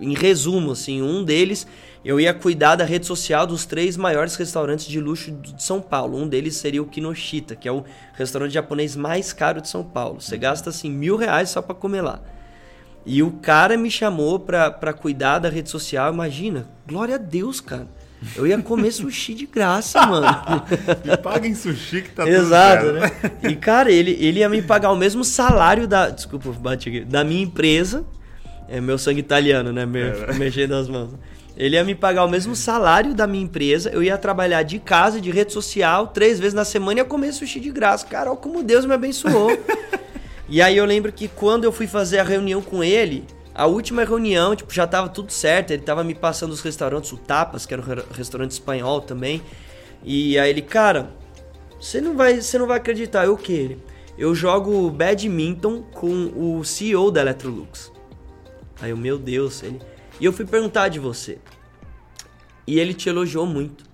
[0.00, 1.66] em resumo, assim, um deles
[2.06, 6.16] eu ia cuidar da rede social dos três maiores restaurantes de luxo de São Paulo.
[6.16, 10.20] Um deles seria o Kinoshita, que é o restaurante japonês mais caro de São Paulo.
[10.20, 12.20] Você gasta assim mil reais só para comer lá.
[13.04, 16.12] E o cara me chamou pra, pra cuidar da rede social.
[16.12, 17.88] Imagina, glória a Deus, cara.
[18.36, 20.28] Eu ia comer sushi de graça, mano.
[21.04, 23.10] me paga em sushi que tá Exato, tudo né?
[23.50, 26.08] E, cara, ele, ele ia me pagar o mesmo salário da.
[26.10, 27.04] Desculpa, bate aqui.
[27.04, 28.04] Da minha empresa
[28.68, 29.86] é meu sangue italiano, né?
[29.86, 30.32] Me, é, né?
[30.38, 31.10] Mexendo as mãos.
[31.56, 35.20] Ele ia me pagar o mesmo salário da minha empresa, eu ia trabalhar de casa,
[35.20, 38.06] de rede social, três vezes na semana e ia comer sushi de graça.
[38.06, 39.50] Cara, olha como Deus me abençoou.
[40.48, 43.24] e aí eu lembro que quando eu fui fazer a reunião com ele,
[43.54, 47.16] a última reunião, tipo, já tava tudo certo, ele tava me passando os restaurantes, o
[47.16, 49.40] Tapas, que era um restaurante espanhol também.
[50.04, 51.08] E aí ele, cara,
[51.80, 53.78] você não vai, você não vai acreditar, eu que
[54.18, 57.95] Eu jogo badminton com o CEO da Electrolux.
[58.80, 59.80] Aí eu, meu Deus, ele.
[60.20, 61.38] E eu fui perguntar de você.
[62.66, 63.84] E ele te elogiou muito.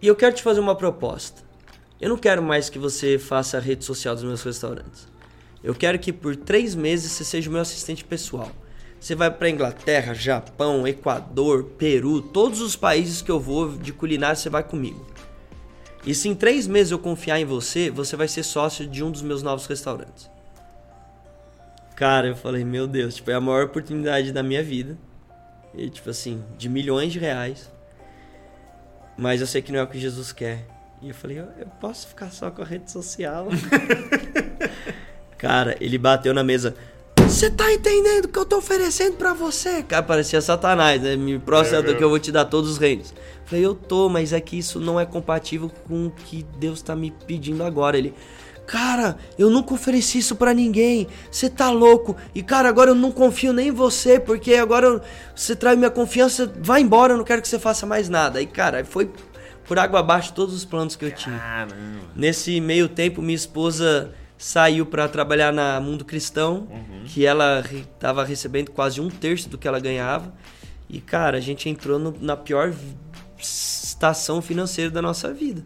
[0.00, 1.42] E eu quero te fazer uma proposta.
[2.00, 5.08] Eu não quero mais que você faça a rede social dos meus restaurantes.
[5.62, 8.50] Eu quero que por três meses você seja o meu assistente pessoal.
[9.00, 14.36] Você vai para Inglaterra, Japão, Equador, Peru, todos os países que eu vou de culinária
[14.36, 15.04] você vai comigo.
[16.06, 19.10] E se em três meses eu confiar em você, você vai ser sócio de um
[19.10, 20.30] dos meus novos restaurantes.
[21.98, 24.96] Cara, eu falei, meu Deus, tipo, é a maior oportunidade da minha vida.
[25.74, 27.68] E, tipo assim, de milhões de reais.
[29.16, 30.64] Mas eu sei que não é o que Jesus quer.
[31.02, 33.48] E eu falei, eu posso ficar só com a rede social?
[35.36, 36.76] Cara, ele bateu na mesa.
[37.16, 39.82] Você tá entendendo o que eu tô oferecendo para você?
[39.82, 41.16] Cara, parecia Satanás, né?
[41.16, 43.12] Me processa é, que eu vou te dar todos os reinos.
[43.44, 46.94] Falei, eu tô, mas é que isso não é compatível com o que Deus tá
[46.94, 47.98] me pedindo agora.
[47.98, 48.14] Ele,
[48.68, 51.08] Cara, eu nunca ofereci isso para ninguém.
[51.30, 52.14] Você tá louco.
[52.34, 55.00] E cara, agora eu não confio nem em você, porque agora
[55.34, 56.52] você trai minha confiança.
[56.60, 58.42] Vai embora, eu não quero que você faça mais nada.
[58.42, 59.10] E cara, foi
[59.64, 61.38] por água abaixo todos os planos que eu tinha.
[61.38, 61.74] Caramba.
[62.14, 67.04] Nesse meio tempo, minha esposa saiu para trabalhar na Mundo Cristão, uhum.
[67.06, 70.30] que ela estava recebendo quase um terço do que ela ganhava.
[70.90, 72.74] E cara, a gente entrou no, na pior
[73.38, 75.64] estação financeira da nossa vida.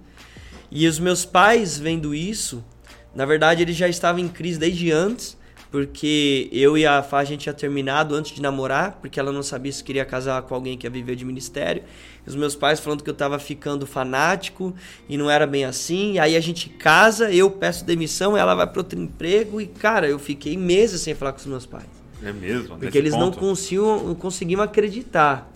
[0.71, 2.65] E os meus pais vendo isso,
[3.15, 5.37] na verdade, ele já estava em crise desde antes,
[5.71, 9.43] porque eu e a Fá a gente tinha terminado antes de namorar, porque ela não
[9.43, 11.83] sabia se queria casar com alguém que ia viver de ministério.
[12.27, 14.75] E os meus pais falando que eu estava ficando fanático
[15.09, 16.13] e não era bem assim.
[16.13, 20.07] E aí a gente casa, eu peço demissão, ela vai para outro emprego e cara,
[20.07, 21.89] eu fiquei meses sem falar com os meus pais.
[22.23, 22.79] É mesmo?
[22.79, 23.25] Porque eles ponto?
[23.25, 25.51] não conseguiam, não conseguiam acreditar.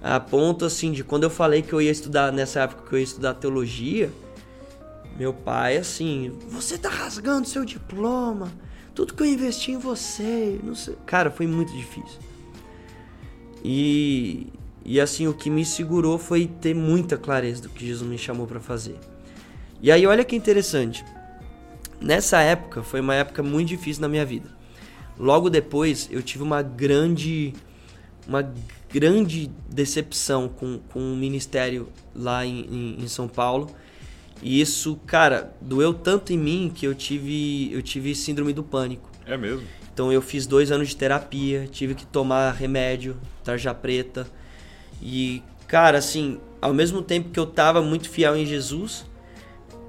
[0.00, 2.98] A ponto, assim, de quando eu falei que eu ia estudar, nessa época que eu
[2.98, 4.10] ia estudar teologia,
[5.22, 8.52] meu pai, assim, você tá rasgando seu diploma,
[8.92, 10.96] tudo que eu investi em você, não sei.
[11.06, 12.18] Cara, foi muito difícil.
[13.64, 14.48] E,
[14.84, 18.48] e assim, o que me segurou foi ter muita clareza do que Jesus me chamou
[18.48, 18.96] para fazer.
[19.80, 21.04] E aí, olha que interessante.
[22.00, 24.50] Nessa época, foi uma época muito difícil na minha vida.
[25.16, 27.54] Logo depois, eu tive uma grande
[28.26, 28.52] uma
[28.92, 33.70] grande decepção com, com o ministério lá em, em, em, São Paulo.
[34.42, 39.08] E isso, cara, doeu tanto em mim que eu tive, eu tive síndrome do pânico.
[39.24, 39.66] É mesmo?
[39.94, 44.26] Então eu fiz dois anos de terapia, tive que tomar remédio, tarja preta.
[45.00, 49.04] E, cara, assim, ao mesmo tempo que eu tava muito fiel em Jesus,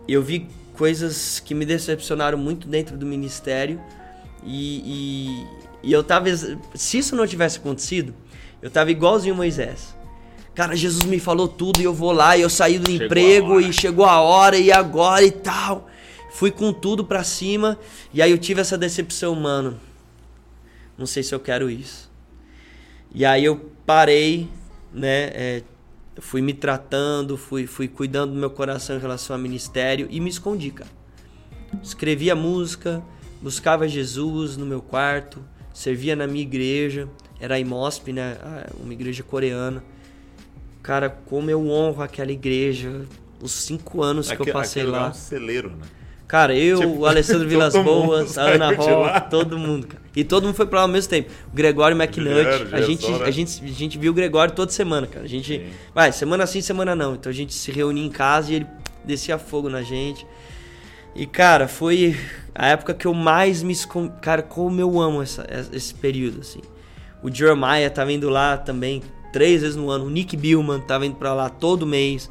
[0.08, 3.82] eu vi coisas que me decepcionaram muito dentro do ministério.
[4.44, 5.48] E,
[5.84, 6.28] e, e eu tava.
[6.76, 8.14] Se isso não tivesse acontecido,
[8.62, 9.96] eu tava igualzinho Moisés.
[10.56, 13.62] Cara, Jesus me falou tudo e eu vou lá e eu saí do chegou emprego
[13.62, 15.90] e chegou a hora e agora e tal.
[16.32, 17.78] Fui com tudo pra cima
[18.14, 19.80] e aí eu tive essa decepção, mano.
[20.98, 22.12] Não sei se eu quero isso.
[23.14, 24.48] E aí eu parei,
[24.94, 25.32] né?
[25.34, 25.64] É,
[26.20, 30.30] fui me tratando, fui, fui cuidando do meu coração em relação ao ministério e me
[30.30, 30.90] escondi, cara.
[31.82, 33.04] Escrevia música,
[33.42, 37.10] buscava Jesus no meu quarto, servia na minha igreja
[37.44, 38.38] era a IMOSP, né?
[38.80, 39.84] Uma igreja coreana.
[40.84, 43.06] Cara, como eu honro aquela igreja,
[43.42, 45.06] os cinco anos que eu passei lá.
[45.06, 45.86] É um celeiro, né?
[46.28, 50.04] Cara, eu, tipo, o Alessandro Vilas Boas, a Ana Roll, todo mundo, cara.
[50.14, 51.32] E todo mundo foi pra lá ao mesmo tempo.
[51.52, 52.74] O Gregório McNutt.
[52.74, 55.26] A gente, a, gente, a gente viu o Gregório toda semana, cara.
[55.26, 55.60] A gente.
[55.60, 55.70] Sim.
[55.94, 57.16] Vai, semana sim, semana não.
[57.16, 58.68] Então a gente se reunia em casa e ele
[59.06, 60.28] descia fogo na gente.
[61.16, 62.18] E, cara, foi
[62.54, 63.74] a época que eu mais me.
[64.22, 66.62] Cara, como eu amo essa, esse período, assim.
[67.22, 69.02] O Jeremiah tá vindo lá também
[69.34, 70.06] três vezes no ano.
[70.06, 72.30] O Nick Billman tá vindo para lá todo mês.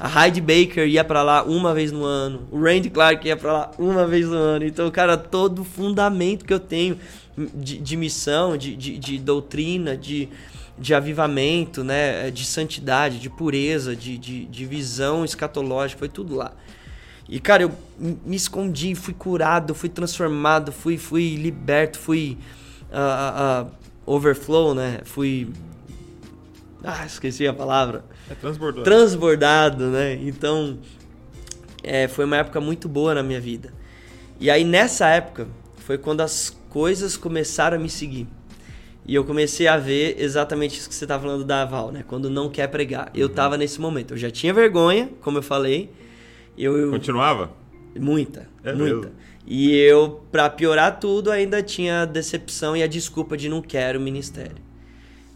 [0.00, 2.48] A Hyde Baker ia para lá uma vez no ano.
[2.50, 4.64] O Randy Clark ia para lá uma vez no ano.
[4.64, 6.98] Então, cara, todo o fundamento que eu tenho
[7.36, 10.28] de, de missão, de, de, de, doutrina, de,
[10.78, 12.30] de avivamento, né?
[12.30, 16.52] de santidade, de pureza, de, de, de visão escatológica, foi tudo lá.
[17.28, 22.38] E, cara, eu me escondi, fui curado, fui transformado, fui, fui liberto, fui.
[22.90, 25.00] Uh, uh, overflow, né?
[25.04, 25.48] Fui.
[26.86, 28.04] Ah, esqueci a palavra.
[28.30, 28.84] É transbordado.
[28.84, 30.14] Transbordado, né?
[30.22, 30.78] Então,
[31.82, 33.72] é, foi uma época muito boa na minha vida.
[34.38, 38.26] E aí, nessa época, foi quando as coisas começaram a me seguir.
[39.06, 42.04] E eu comecei a ver exatamente isso que você tá falando da Val, né?
[42.06, 43.10] Quando não quer pregar.
[43.14, 43.34] Eu uhum.
[43.34, 44.14] tava nesse momento.
[44.14, 45.90] Eu já tinha vergonha, como eu falei.
[46.56, 46.90] Eu, eu...
[46.90, 47.50] Continuava?
[47.98, 49.08] Muita, é muita.
[49.08, 49.12] Mesmo?
[49.46, 53.98] E eu, para piorar tudo, ainda tinha a decepção e a desculpa de não quero
[53.98, 54.63] o ministério.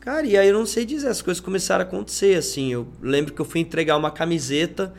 [0.09, 2.73] Cara, e aí eu não sei dizer, as coisas começaram a acontecer, assim.
[2.73, 4.94] Eu lembro que eu fui entregar uma camiseta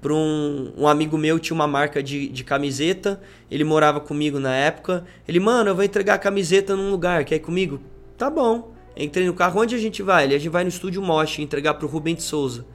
[0.00, 4.52] para um, um amigo meu, tinha uma marca de, de camiseta, ele morava comigo na
[4.52, 5.04] época.
[5.28, 7.80] Ele, mano, eu vou entregar a camiseta num lugar, quer ir comigo?
[8.16, 8.74] Tá bom.
[8.96, 10.24] Entrei no carro, onde a gente vai?
[10.24, 12.66] Ele, a gente vai no estúdio Mosh entregar pro Rubem de Souza,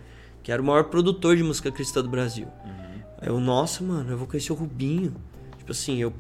[0.42, 2.48] que era o maior produtor de música cristã do Brasil.
[2.64, 3.02] Uhum.
[3.20, 5.14] Aí eu, nossa, mano, eu vou conhecer o Rubinho.
[5.58, 6.14] Tipo assim, eu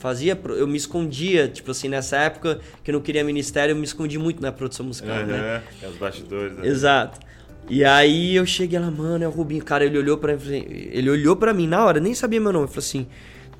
[0.00, 3.84] fazia, eu me escondia, tipo assim, nessa época que eu não queria ministério, eu me
[3.84, 5.62] escondi muito na produção musical, uhum, né?
[5.82, 6.56] É, os bastidores.
[6.56, 6.66] Né?
[6.66, 7.20] Exato.
[7.68, 9.62] E aí eu cheguei lá, mano, é o Rubinho.
[9.62, 12.64] Cara, ele olhou para ele olhou para mim na hora, nem sabia meu nome.
[12.64, 13.06] Ele falou assim: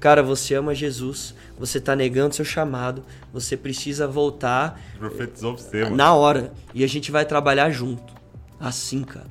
[0.01, 4.81] "Cara, você ama Jesus, você tá negando seu chamado, você precisa voltar".
[4.99, 5.97] Profetizou pra você, mano.
[5.97, 6.53] Na hora.
[6.75, 8.15] E a gente vai trabalhar junto.
[8.59, 9.27] Assim, cara.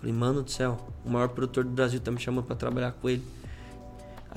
[0.00, 3.08] Falei, mano do céu, o maior produtor do Brasil tá me chamando para trabalhar com
[3.08, 3.22] ele.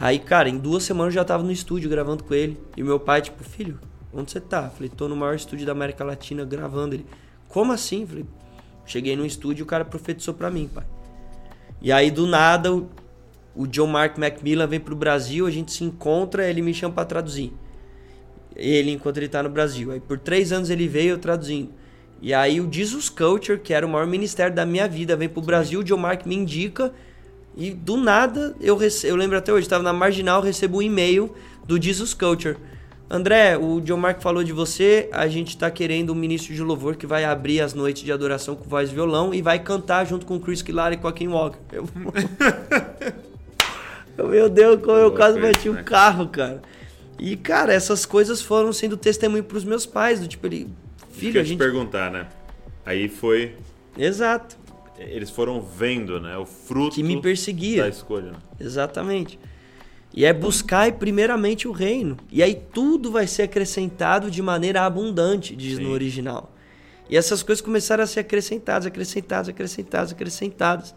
[0.01, 2.57] Aí, cara, em duas semanas eu já tava no estúdio gravando com ele.
[2.77, 3.77] E meu pai, tipo, filho,
[4.13, 4.69] onde você tá?
[4.69, 7.05] Falei, tô no maior estúdio da América Latina gravando ele.
[7.49, 8.07] Como assim?
[8.07, 8.25] Falei,
[8.85, 10.85] cheguei no estúdio e o cara profetizou pra mim, pai.
[11.81, 12.89] E aí, do nada, o,
[13.53, 17.03] o John Mark Macmillan vem pro Brasil, a gente se encontra, ele me chama pra
[17.03, 17.51] traduzir.
[18.55, 19.91] Ele, enquanto ele tá no Brasil.
[19.91, 21.73] Aí, por três anos ele veio eu traduzindo.
[22.21, 25.41] E aí, o Jesus Culture, que era o maior ministério da minha vida, vem pro
[25.41, 26.93] Brasil, o John Mark me indica
[27.55, 29.07] e do nada, eu, rece...
[29.07, 31.33] eu lembro até hoje, estava na marginal, recebo um e-mail
[31.65, 32.57] do Jesus Culture.
[33.09, 36.95] André, o John Mark falou de você, a gente está querendo um ministro de louvor
[36.95, 40.27] que vai abrir as noites de adoração com voz e violão e vai cantar junto
[40.27, 41.57] com Chris Killar e com a Kim Walker.
[41.71, 41.89] Eu...
[44.29, 46.61] Meu Deus, como eu quase bati o um carro, cara.
[47.17, 50.67] E, cara, essas coisas foram sendo testemunho para os meus pais, do tipo, ele...
[51.11, 51.57] Filho, a gente...
[51.57, 52.27] te perguntar, né?
[52.85, 53.55] Aí foi...
[53.97, 54.58] Exato
[54.99, 57.83] eles foram vendo, né, o fruto que me perseguia.
[57.83, 58.31] da escolha.
[58.31, 58.37] Né?
[58.59, 59.39] Exatamente.
[60.13, 62.17] E é buscar primeiramente o reino.
[62.31, 65.83] E aí tudo vai ser acrescentado de maneira abundante, diz Sim.
[65.83, 66.53] no original.
[67.09, 70.95] E essas coisas começaram a ser acrescentadas, acrescentadas, acrescentadas, acrescentadas.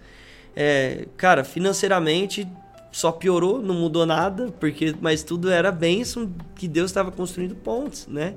[0.55, 2.47] É, cara, financeiramente
[2.91, 8.07] só piorou, não mudou nada, porque mas tudo era bênção que Deus estava construindo pontes,
[8.07, 8.35] né?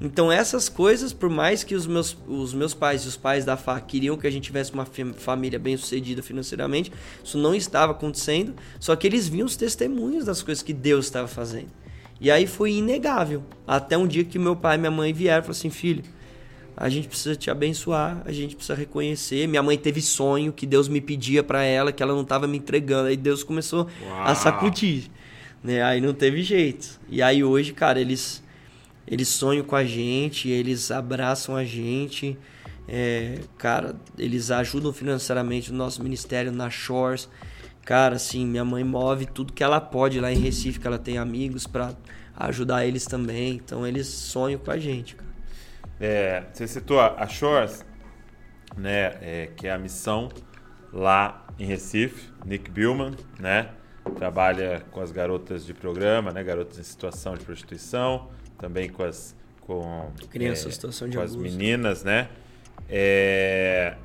[0.00, 3.56] Então essas coisas, por mais que os meus, os meus pais e os pais da
[3.56, 6.92] FA queriam que a gente tivesse uma família bem sucedida financeiramente,
[7.22, 11.28] isso não estava acontecendo, só que eles viam os testemunhos das coisas que Deus estava
[11.28, 11.68] fazendo.
[12.20, 15.42] E aí foi inegável, até um dia que meu pai e minha mãe vieram e
[15.42, 16.02] falaram assim, filho,
[16.76, 19.46] a gente precisa te abençoar, a gente precisa reconhecer.
[19.46, 22.58] Minha mãe teve sonho que Deus me pedia para ela, que ela não estava me
[22.58, 23.08] entregando.
[23.08, 24.22] Aí Deus começou Uau.
[24.24, 25.04] a sacudir.
[25.62, 25.82] Né?
[25.82, 27.00] Aí não teve jeito.
[27.08, 28.42] E aí hoje, cara, eles
[29.06, 32.38] eles sonham com a gente, eles abraçam a gente.
[32.86, 37.28] É, cara, eles ajudam financeiramente o nosso ministério na Shores.
[37.84, 41.18] Cara, assim, minha mãe move tudo que ela pode lá em Recife, que ela tem
[41.18, 41.94] amigos para
[42.36, 43.54] ajudar eles também.
[43.54, 45.34] Então eles sonham com a gente, cara.
[46.00, 47.84] É, você citou a Shores,
[48.76, 50.28] né, é, que é a missão
[50.92, 53.70] lá em Recife, Nick Billman, né,
[54.16, 58.28] trabalha com as garotas de programa, né, garotas em situação de prostituição,
[58.58, 61.38] também com as com crianças é, situação de com abuso.
[61.38, 62.28] as meninas, né,
[62.88, 63.96] é,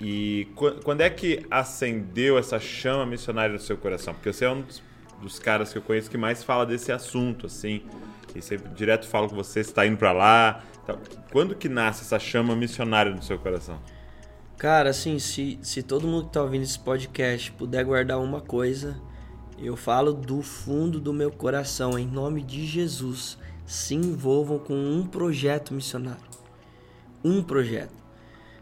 [0.00, 0.48] e
[0.82, 4.12] quando é que acendeu essa chama missionária no seu coração?
[4.14, 4.82] Porque você é um dos,
[5.20, 7.82] dos caras que eu conheço que mais fala desse assunto, assim,
[8.34, 10.96] e sempre direto falo com você, está indo para lá, Tá.
[11.30, 13.78] Quando que nasce essa chama missionária no seu coração?
[14.56, 18.98] Cara, assim, se, se todo mundo que tá ouvindo esse podcast puder guardar uma coisa,
[19.58, 23.37] eu falo do fundo do meu coração, em nome de Jesus,
[23.68, 26.22] se envolvam com um projeto missionário.
[27.22, 27.92] Um projeto.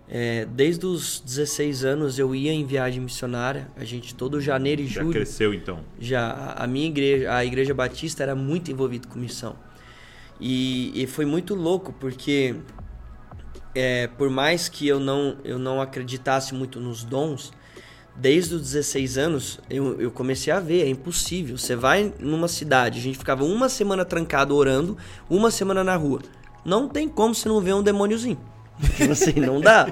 [0.08, 4.86] É, desde os 16 anos eu ia em viagem missionária, a gente todo janeiro e
[4.86, 5.12] julho.
[5.12, 5.84] Já cresceu então?
[6.00, 9.56] Já, a minha igreja, a igreja batista era muito envolvida com missão.
[10.40, 12.56] E, e foi muito louco porque
[13.76, 17.52] é, por mais que eu não, eu não acreditasse muito nos dons,
[18.18, 21.56] desde os 16 anos eu, eu comecei a ver, é impossível.
[21.58, 24.96] Você vai numa cidade, a gente ficava uma semana trancado orando,
[25.28, 26.20] uma semana na rua.
[26.64, 28.38] Não tem como você não ver um demôniozinho.
[28.96, 29.88] Tipo assim, não dá,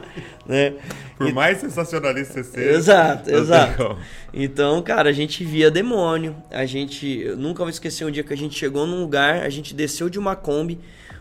[0.47, 0.75] né?
[1.17, 2.71] Por mais sensacionalista você seja.
[2.71, 3.97] Exato, exato.
[4.33, 6.37] Então, cara, a gente via demônio.
[6.51, 7.21] A gente.
[7.21, 10.11] Eu nunca vou esquecer um dia que a gente chegou num lugar, a gente desceu
[10.11, 10.79] de uma Kombi.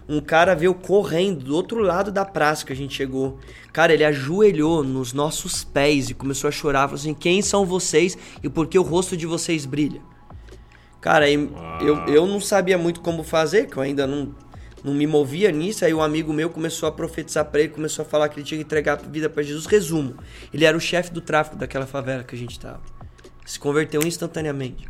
[0.08, 3.39] Um cara veio correndo do outro lado da praça que a gente chegou.
[3.72, 6.88] Cara, ele ajoelhou nos nossos pés e começou a chorar.
[6.88, 10.01] Falou assim: Quem são vocês e por que o rosto de vocês brilha?
[10.99, 11.49] Cara, eu,
[12.08, 14.34] eu não sabia muito como fazer, que eu ainda não
[14.84, 15.86] não me movia nisso.
[15.86, 18.58] Aí um amigo meu começou a profetizar para ele, começou a falar que ele tinha
[18.58, 19.66] que entregar a vida para Jesus.
[19.66, 20.16] Resumo:
[20.54, 22.82] ele era o chefe do tráfico daquela favela que a gente tava.
[23.45, 24.88] Se converteu instantaneamente.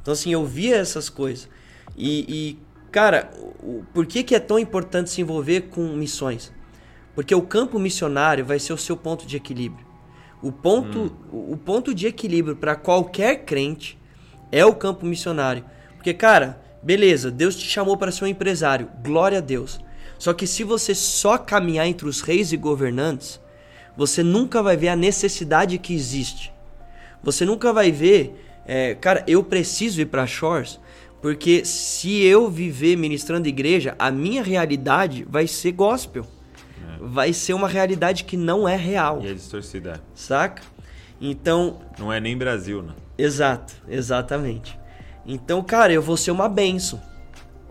[0.00, 1.48] Então, assim, eu via essas coisas.
[1.96, 2.58] E, e
[2.90, 3.30] cara,
[3.62, 6.52] o, por que, que é tão importante se envolver com missões?
[7.14, 9.86] Porque o campo missionário vai ser o seu ponto de equilíbrio.
[10.42, 11.52] O ponto, hum.
[11.52, 13.98] o ponto de equilíbrio para qualquer crente
[14.52, 15.64] é o campo missionário.
[15.96, 19.80] Porque, cara, Beleza, Deus te chamou para ser um empresário, glória a Deus.
[20.20, 23.40] Só que se você só caminhar entre os reis e governantes,
[23.96, 26.52] você nunca vai ver a necessidade que existe.
[27.24, 30.78] Você nunca vai ver, é, cara, eu preciso ir para Shores,
[31.26, 36.24] porque se eu viver ministrando igreja, a minha realidade vai ser gospel.
[36.24, 36.98] É.
[37.00, 39.20] Vai ser uma realidade que não é real.
[39.20, 40.00] E é distorcida.
[40.14, 40.62] Saca?
[41.20, 41.80] Então.
[41.98, 42.92] Não é nem Brasil, né?
[43.18, 44.78] Exato, exatamente.
[45.26, 47.02] Então, cara, eu vou ser uma benção.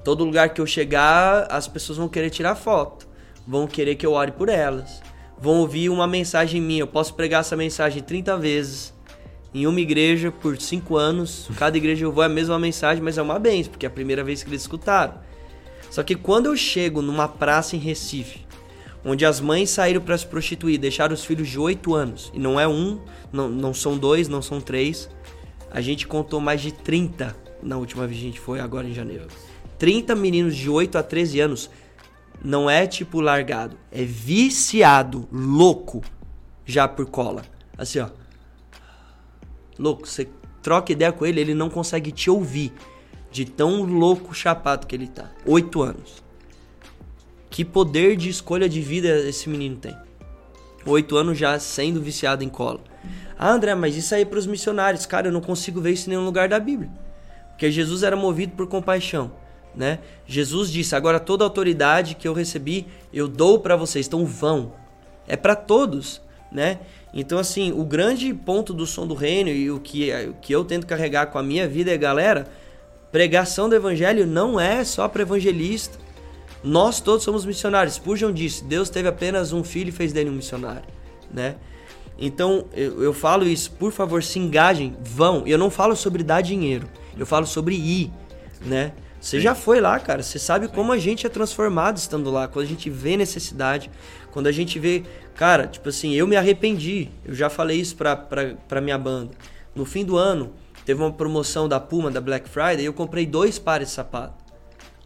[0.04, 3.08] Todo lugar que eu chegar, as pessoas vão querer tirar foto.
[3.48, 5.02] Vão querer que eu ore por elas.
[5.40, 6.82] Vão ouvir uma mensagem minha.
[6.82, 8.94] Eu posso pregar essa mensagem 30 vezes.
[9.56, 11.50] Em uma igreja por 5 anos.
[11.56, 13.92] Cada igreja eu vou é a mesma mensagem, mas é uma benção, porque é a
[13.92, 15.14] primeira vez que eles escutaram.
[15.90, 18.46] Só que quando eu chego numa praça em Recife,
[19.06, 22.60] onde as mães saíram para se prostituir, deixaram os filhos de 8 anos, e não
[22.60, 23.00] é um,
[23.32, 25.10] não, não são dois, não são três,
[25.72, 27.34] a gente contou mais de 30
[27.64, 29.28] na última vez que a gente foi, agora em janeiro.
[29.80, 31.70] 30 meninos de 8 a 13 anos
[32.44, 36.04] não é tipo largado, é viciado, louco,
[36.66, 37.44] já por cola.
[37.78, 38.10] Assim, ó.
[39.78, 40.28] Louco, você
[40.62, 42.74] troca ideia com ele, ele não consegue te ouvir.
[43.32, 45.30] De tão louco chapado que ele tá.
[45.46, 46.24] 8 anos.
[47.50, 49.96] Que poder de escolha de vida esse menino tem?
[50.86, 52.80] 8 anos já sendo viciado em cola.
[53.38, 55.06] Ah, André, mas isso aí é para os missionários.
[55.06, 56.90] Cara, eu não consigo ver isso em nenhum lugar da Bíblia.
[57.50, 59.32] Porque Jesus era movido por compaixão,
[59.76, 60.00] né?
[60.26, 64.74] Jesus disse: "Agora toda autoridade que eu recebi, eu dou para vocês, então vão".
[65.28, 66.22] É para todos,
[66.52, 66.80] né?
[67.16, 70.66] Então, assim, o grande ponto do som do reino e o que, o que eu
[70.66, 72.46] tento carregar com a minha vida é, galera,
[73.10, 75.98] pregação do evangelho não é só para evangelista.
[76.62, 77.96] Nós todos somos missionários.
[77.96, 80.84] Spurgeon disse: Deus teve apenas um filho e fez dele um missionário,
[81.32, 81.56] né?
[82.20, 85.44] Então eu, eu falo isso, por favor, se engajem, vão.
[85.46, 88.12] Eu não falo sobre dar dinheiro, eu falo sobre ir,
[88.66, 88.92] né?
[89.26, 90.22] Você já foi lá, cara.
[90.22, 90.74] Você sabe Sim.
[90.74, 92.48] como a gente é transformado estando lá.
[92.48, 93.90] Quando a gente vê necessidade,
[94.36, 95.04] quando a gente vê.
[95.34, 97.08] Cara, tipo assim, eu me arrependi.
[97.24, 99.32] Eu já falei isso pra, pra, pra minha banda.
[99.74, 100.52] No fim do ano,
[100.86, 104.44] teve uma promoção da Puma, da Black Friday, e eu comprei dois pares de sapato.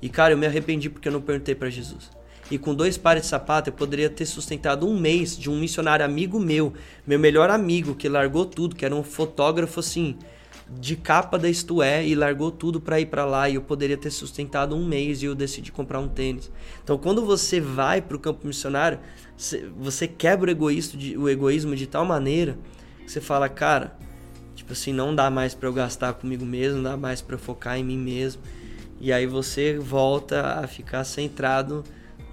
[0.02, 2.10] E, cara, eu me arrependi porque eu não perguntei para Jesus.
[2.50, 6.04] E com dois pares de sapato eu poderia ter sustentado um mês de um missionário
[6.04, 6.74] amigo meu,
[7.06, 10.18] meu melhor amigo, que largou tudo, que era um fotógrafo assim,
[10.78, 13.50] de capa da Isto É, e largou tudo para ir para lá.
[13.50, 16.52] E eu poderia ter sustentado um mês e eu decidi comprar um tênis.
[16.84, 19.00] Então quando você vai para o campo missionário,
[19.78, 22.58] você quebra o egoísmo, de, tal maneira
[23.06, 23.98] que você fala, cara,
[24.54, 27.40] tipo assim, não dá mais para eu gastar comigo mesmo, não dá mais para eu
[27.40, 28.42] focar em mim mesmo.
[29.02, 31.84] E aí você volta a ficar centrado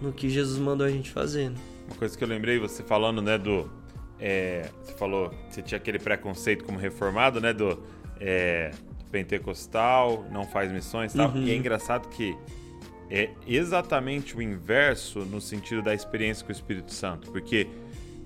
[0.01, 1.51] no que Jesus mandou a gente fazer.
[1.51, 1.57] Né?
[1.87, 3.70] Uma coisa que eu lembrei, você falando, né, do.
[4.18, 7.78] É, você falou você tinha aquele preconceito como reformado, né, do
[8.21, 8.71] é,
[9.11, 11.31] pentecostal, não faz missões e tal.
[11.31, 11.43] Uhum.
[11.43, 12.37] E é engraçado que
[13.11, 17.31] é exatamente o inverso no sentido da experiência com o Espírito Santo.
[17.31, 17.69] Porque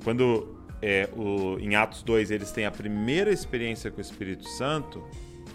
[0.03, 5.05] quando é, o, em Atos 2 eles têm a primeira experiência com o Espírito Santo,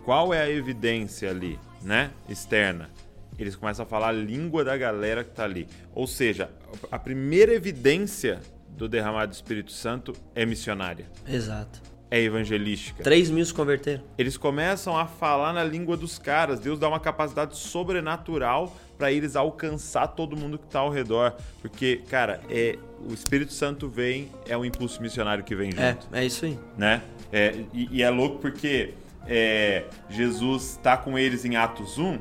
[0.03, 2.11] qual é a evidência ali, né?
[2.29, 2.89] Externa
[3.37, 5.67] eles começam a falar a língua da galera que está ali.
[5.93, 6.49] Ou seja,
[6.91, 11.09] a primeira evidência do derramado do Espírito Santo é missionária.
[11.27, 11.81] Exato.
[12.15, 13.03] É evangelística.
[13.03, 14.01] 3 mil se converteram.
[14.17, 16.59] Eles começam a falar na língua dos caras.
[16.59, 21.35] Deus dá uma capacidade sobrenatural para eles alcançar todo mundo que está ao redor.
[21.61, 26.07] Porque, cara, é, o Espírito Santo vem, é o impulso missionário que vem é, junto.
[26.13, 26.57] É, é isso aí.
[26.77, 27.01] Né?
[27.33, 28.93] É, e, e é louco porque
[29.27, 32.17] é, Jesus está com eles em Atos 1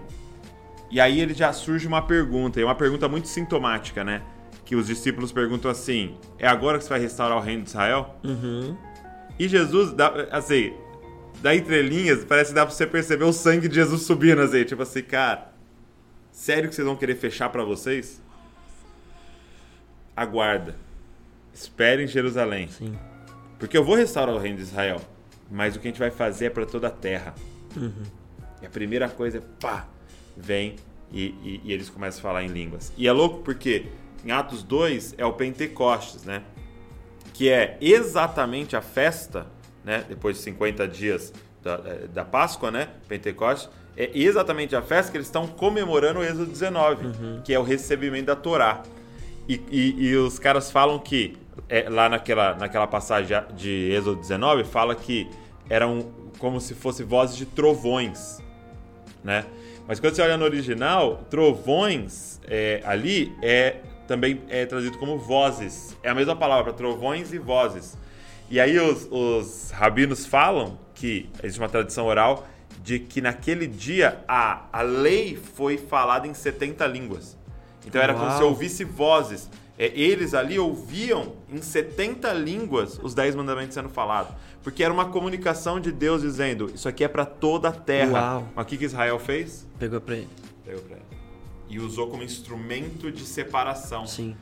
[0.91, 4.23] e aí ele já surge uma pergunta, e é uma pergunta muito sintomática, né?
[4.65, 8.15] Que os discípulos perguntam assim: é agora que você vai restaurar o reino de Israel?
[8.23, 8.77] Uhum.
[9.39, 9.95] E Jesus,
[10.31, 10.75] assim,
[11.41, 14.83] da entrelinhas, parece que dá pra você perceber o sangue de Jesus subindo, assim, tipo
[14.83, 15.53] assim, cara,
[16.31, 18.21] sério que vocês vão querer fechar para vocês?
[20.17, 20.77] Aguarda.
[21.53, 22.69] Espere em Jerusalém.
[22.69, 22.97] Sim.
[23.59, 25.01] Porque eu vou restaurar o reino de Israel,
[25.51, 27.35] mas o que a gente vai fazer é para toda a terra.
[27.77, 27.93] Uhum.
[28.63, 29.87] E a primeira coisa é, pá,
[30.37, 30.77] vem
[31.13, 32.93] e, e, e, eles começam a falar em línguas.
[32.97, 33.87] E é louco porque
[34.25, 36.43] em Atos 2 é o Pentecostes, né?
[37.35, 39.47] Que é exatamente a festa,
[39.85, 40.05] né?
[40.09, 41.33] Depois de 50 dias
[41.63, 42.89] da, é, da Páscoa, né?
[43.07, 43.69] Pentecostes.
[43.97, 47.43] É exatamente a festa que eles estão comemorando o Êxodo 19, uhum.
[47.45, 48.83] que é o recebimento da Torá.
[49.49, 51.37] E, e, e os caras falam que,
[51.69, 55.29] é, lá naquela, naquela passagem de Êxodo 19, fala que
[55.69, 58.43] eram como se fosse vozes de trovões,
[59.23, 59.45] né?
[59.87, 63.77] Mas quando você olha no original, trovões é, ali é
[64.07, 65.97] também é traduzido como vozes.
[66.03, 67.97] É a mesma palavra, trovões e vozes.
[68.51, 72.47] E aí os, os rabinos falam que existe uma tradição oral
[72.83, 77.37] de que naquele dia a, a lei foi falada em 70 línguas.
[77.87, 78.23] Então era Uau.
[78.23, 79.49] como se ouvisse vozes.
[79.77, 84.33] É, eles ali ouviam em 70 línguas os 10 mandamentos sendo falados.
[84.63, 88.13] Porque era uma comunicação de Deus dizendo: Isso aqui é para toda a terra.
[88.13, 88.49] Uau.
[88.55, 89.67] Mas o que, que Israel fez?
[89.79, 90.29] Pegou para ele.
[90.65, 91.14] Pegou para ele.
[91.75, 94.07] E usou como instrumento de separação.
[94.07, 94.37] Sim.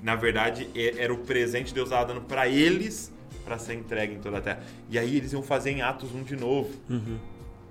[0.00, 3.12] Na verdade, era o presente que Deus estava dando para eles
[3.44, 4.60] para ser entregue em toda a terra.
[4.88, 6.70] E aí eles iam fazer em Atos um de novo.
[6.88, 7.18] Uhum.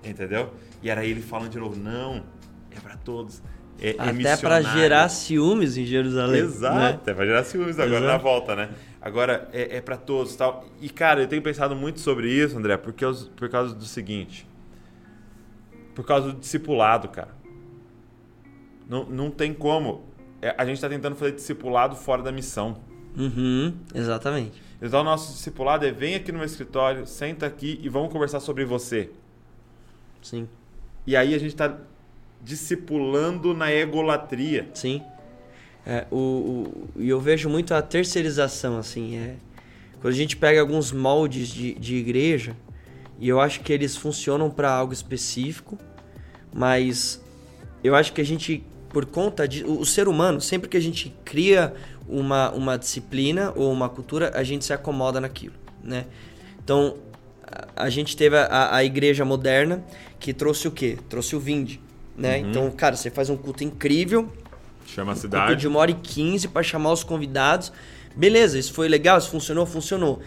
[0.03, 0.53] Entendeu?
[0.84, 2.22] E era ele falando de novo: Não,
[2.70, 3.41] é para todos.
[3.80, 6.41] É, é Até para gerar ciúmes em Jerusalém.
[6.41, 6.89] Exato, né?
[6.89, 8.12] até para gerar ciúmes agora Exato.
[8.12, 8.70] na volta, né?
[8.99, 10.66] Agora, é, é para todos tal.
[10.82, 13.05] E, cara, eu tenho pensado muito sobre isso, André, porque
[13.38, 14.45] por causa do seguinte.
[15.95, 17.37] Por causa do discipulado, cara.
[18.90, 20.04] Não, não tem como.
[20.42, 22.78] É, a gente está tentando fazer discipulado fora da missão.
[23.18, 24.62] Uhum, exatamente.
[24.82, 28.40] Então, o nosso discipulado é: vem aqui no meu escritório, senta aqui e vamos conversar
[28.40, 29.10] sobre você.
[30.22, 30.48] Sim.
[31.06, 31.78] E aí a gente está
[32.42, 34.70] discipulando na egolatria.
[34.74, 35.02] Sim.
[35.86, 39.18] É, o, o, e eu vejo muito a terceirização, assim.
[39.18, 39.36] É,
[40.02, 42.56] quando a gente pega alguns moldes de, de igreja,
[43.20, 45.78] e eu acho que eles funcionam para algo específico,
[46.54, 47.24] mas
[47.84, 48.64] eu acho que a gente,
[48.98, 49.64] por conta de.
[49.64, 51.72] O, o, ser humano, sempre que a gente cria
[52.10, 56.06] uma, uma disciplina ou uma cultura, a gente se acomoda naquilo, né?
[56.64, 56.98] Então,
[57.43, 59.84] a, a gente teve a, a igreja moderna
[60.20, 60.98] que trouxe o quê?
[61.08, 61.80] Trouxe o vinde,
[62.18, 62.39] né?
[62.39, 62.50] Uhum.
[62.50, 64.34] Então, cara, você faz um culto incrível
[64.88, 65.56] Chama a cidade.
[65.58, 67.72] de uma hora e quinze para chamar os convidados.
[68.16, 70.24] Beleza, isso foi legal, isso funcionou, funcionou.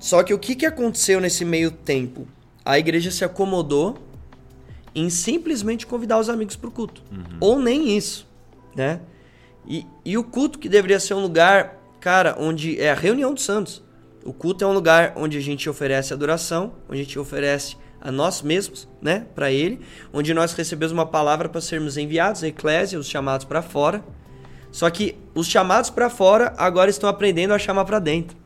[0.00, 2.26] Só que o que, que aconteceu nesse meio tempo?
[2.64, 3.98] A igreja se acomodou
[4.98, 7.02] em simplesmente convidar os amigos para o culto.
[7.40, 8.26] Ou nem isso,
[8.74, 9.00] né?
[9.66, 13.44] E, e o culto que deveria ser um lugar, cara, onde é a reunião dos
[13.44, 13.82] santos.
[14.24, 18.10] O culto é um lugar onde a gente oferece adoração, onde a gente oferece a
[18.10, 19.80] nós mesmos, né, para ele,
[20.12, 24.02] onde nós recebemos uma palavra para sermos enviados, a eclésia, os chamados para fora.
[24.70, 28.36] Só que os chamados para fora agora estão aprendendo a chamar para dentro,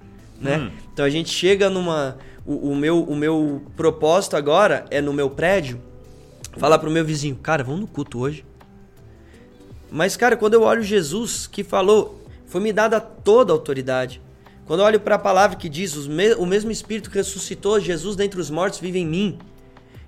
[0.40, 0.58] né?
[0.58, 0.70] Hum.
[0.92, 5.28] Então a gente chega numa o, o meu o meu propósito agora é no meu
[5.28, 5.80] prédio
[6.56, 8.44] falar pro meu vizinho, cara, vamos no culto hoje.
[9.90, 14.20] Mas cara, quando eu olho Jesus que falou, foi me dada toda a autoridade.
[14.66, 18.40] Quando eu olho para a palavra que diz, o mesmo Espírito que ressuscitou Jesus dentre
[18.40, 19.38] os mortos vive em mim.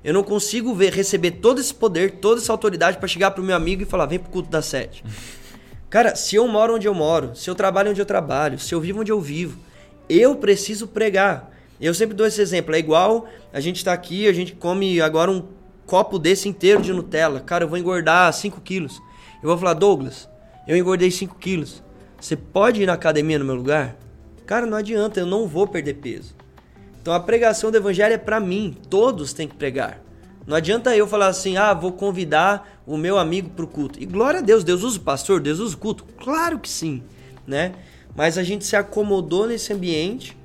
[0.02, 3.56] Eu não consigo ver, receber todo esse poder, toda essa autoridade para chegar pro meu
[3.56, 5.02] amigo e falar, vem pro culto das sete.
[5.88, 8.80] Cara, se eu moro onde eu moro, se eu trabalho onde eu trabalho, se eu
[8.80, 9.58] vivo onde eu vivo,
[10.08, 11.50] eu preciso pregar.
[11.80, 12.74] Eu sempre dou esse exemplo.
[12.74, 15.46] É igual a gente tá aqui, a gente come agora um
[15.86, 17.40] copo desse inteiro de Nutella.
[17.40, 19.00] Cara, eu vou engordar 5 quilos.
[19.42, 20.28] Eu vou falar, Douglas,
[20.66, 21.82] eu engordei 5 quilos.
[22.20, 23.96] Você pode ir na academia no meu lugar?
[24.46, 26.34] Cara, não adianta, eu não vou perder peso.
[27.00, 30.00] Então a pregação do evangelho é pra mim, todos têm que pregar.
[30.46, 34.02] Não adianta eu falar assim, ah, vou convidar o meu amigo pro culto.
[34.02, 36.04] E glória a Deus, Deus usa o pastor, Deus usa o culto?
[36.18, 37.02] Claro que sim,
[37.46, 37.72] né?
[38.14, 40.36] Mas a gente se acomodou nesse ambiente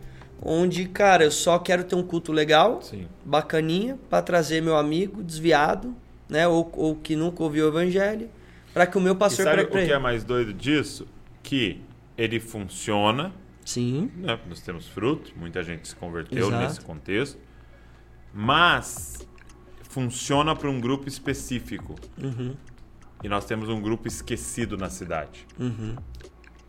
[0.41, 3.07] onde, cara, eu só quero ter um culto legal, Sim.
[3.25, 5.95] bacaninha, pra trazer meu amigo desviado,
[6.27, 8.29] né, ou, ou que nunca ouviu o evangelho,
[8.73, 11.07] pra que o meu E pastor sabe pregue o que é mais doido disso?
[11.41, 11.81] Que
[12.17, 13.33] ele funciona,
[13.65, 14.39] Sim, né?
[14.47, 16.63] Nós temos fruto, muita gente se converteu Exato.
[16.63, 17.37] nesse contexto,
[18.33, 19.27] mas
[19.83, 21.95] funciona para um grupo específico.
[22.21, 22.55] Uhum.
[23.23, 25.45] E nós temos um grupo esquecido na cidade.
[25.59, 25.95] Uhum.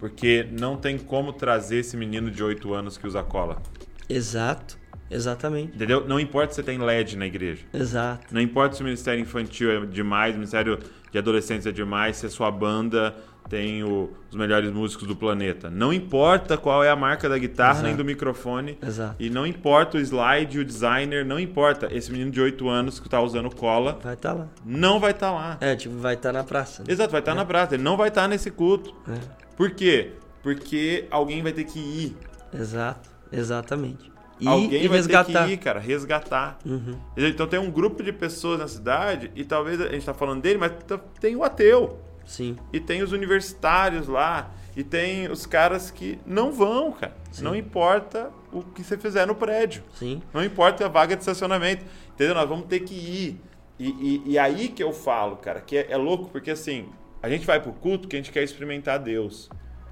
[0.00, 3.60] Porque não tem como trazer esse menino de 8 anos que usa cola.
[4.08, 4.76] exato,
[5.10, 6.06] exatamente, Entendeu?
[6.08, 7.62] Não importa se tem LED na igreja.
[7.72, 8.26] exato.
[8.34, 10.78] Não importa se o Ministério Infantil é demais, o Ministério
[11.12, 13.14] de Adolescentes é demais, se a sua banda
[13.50, 15.68] tem o- os melhores músicos do planeta.
[15.68, 17.96] Não importa qual é a marca da guitarra nem Exato.
[17.98, 18.78] do microfone.
[18.80, 19.16] Exato.
[19.18, 21.88] E não importa o slide, o designer, não importa.
[21.92, 24.46] Esse menino de 8 anos que tá usando cola Vai estar lá.
[24.64, 25.58] não vai estar lá.
[25.60, 26.82] É, tipo, vai estar na praça.
[26.84, 26.92] né?
[26.92, 27.74] Exato, vai estar na praça.
[27.74, 28.94] Ele não vai estar nesse culto.
[29.08, 29.18] É.
[29.56, 30.12] Por quê?
[30.42, 32.16] Porque alguém vai ter que ir.
[32.54, 34.10] Exato, exatamente.
[34.40, 35.40] E, alguém e vai resgatar.
[35.42, 36.58] ter que ir, cara, resgatar.
[36.64, 36.96] Uhum.
[37.16, 40.58] Então tem um grupo de pessoas na cidade e talvez a gente tá falando dele,
[40.58, 42.00] mas tá- tem o ateu.
[42.30, 44.50] Sim, E tem os universitários lá.
[44.76, 47.16] E tem os caras que não vão, cara.
[47.32, 47.42] Sim.
[47.42, 49.82] Não importa o que você fizer no prédio.
[49.94, 51.84] sim, Não importa a vaga de estacionamento.
[52.14, 52.36] Entendeu?
[52.36, 53.40] Nós vamos ter que ir.
[53.78, 56.88] E, e- e aí que eu falo, cara, que é, é louco, porque assim,
[57.20, 59.50] a gente vai pro culto que a gente quer experimentar Deus.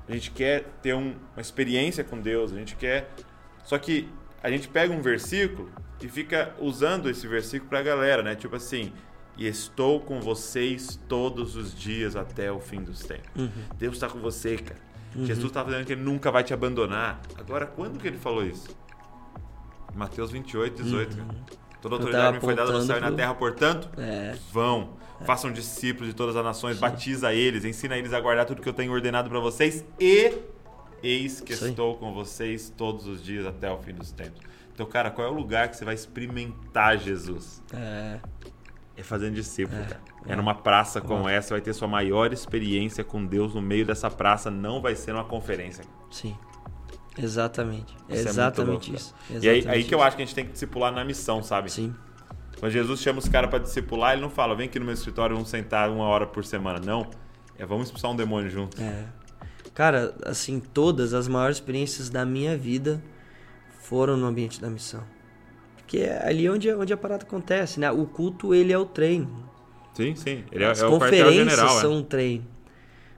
[0.09, 2.53] A gente quer ter um- uma experiência com Deus.
[2.53, 3.11] A gente quer.
[3.65, 4.09] Só que
[4.43, 5.71] a gente pega um versículo
[6.01, 8.37] e fica usando esse versículo pra galera, né?
[8.37, 8.93] Tipo assim.
[9.39, 13.31] E estou com vocês todos os dias até o fim dos tempos.
[13.37, 13.51] Uhum.
[13.79, 14.81] Deus está com você, cara.
[15.17, 17.21] Jesus tá dizendo que ele nunca vai te abandonar.
[17.37, 18.69] Agora, quando que ele falou isso?
[19.95, 21.17] Mateus 28, 18.
[21.17, 21.29] cara.
[21.81, 24.97] Toda autoridade me foi dada no céu e na terra, portanto, é, vão.
[25.25, 28.73] Façam discípulos de todas as nações, batiza eles, ensina eles a guardar tudo que eu
[28.73, 30.33] tenho ordenado para vocês e
[31.03, 31.71] eis que aí.
[31.71, 34.41] estou com vocês todos os dias até o fim dos tempos.
[34.73, 37.61] Então, cara, qual é o lugar que você vai experimentar Jesus?
[37.75, 38.21] é,
[38.99, 40.01] É fazendo discípulo, É, cara.
[40.27, 40.37] É é.
[40.37, 44.51] numa praça como essa, vai ter sua maior experiência com Deus no meio dessa praça,
[44.51, 45.85] não vai ser numa conferência.
[46.11, 46.37] sim.
[47.21, 47.93] Exatamente.
[48.09, 49.15] Isso é exatamente louco, isso.
[49.29, 50.07] E aí, aí Exatamente que eu isso.
[50.07, 51.69] acho que a gente tem que discipular na missão, sabe?
[51.71, 51.93] Sim,
[52.61, 55.35] Quando Jesus chama os caras pra discipular, ele não fala, vem aqui no meu escritório,
[55.35, 56.79] vamos sentar uma hora por semana.
[56.79, 57.09] Não.
[57.59, 58.81] É vamos expulsar um demônio junto.
[58.81, 59.07] é.
[59.75, 63.03] Cara, assim, todas as maiores experiências da minha vida
[63.81, 65.03] foram no ambiente da missão.
[65.89, 67.91] Porque é ali onde, onde a parada acontece, né?
[67.91, 69.49] O culto, ele é o treino.
[69.95, 70.45] Sim, sim.
[70.53, 72.45] Ele é, As é o conferências quartel-general, são um treino.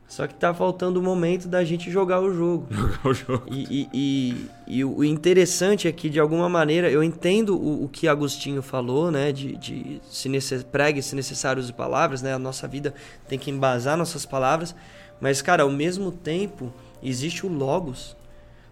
[0.07, 2.69] Só que tá faltando o momento da gente jogar o jogo.
[3.05, 3.09] é.
[3.09, 3.43] o jogo.
[3.51, 7.89] E, e- e- e o interessante é que, de alguma maneira, eu entendo o, o
[7.89, 9.33] que Agostinho falou, né?
[9.33, 10.63] De, de se necess...
[10.63, 12.35] pregue, se necessário, use palavras, né?
[12.35, 12.95] A nossa vida
[13.29, 14.77] tem que embasar nossas palavras.
[15.21, 18.17] Mas, cara, ao mesmo tempo, existe o Logos,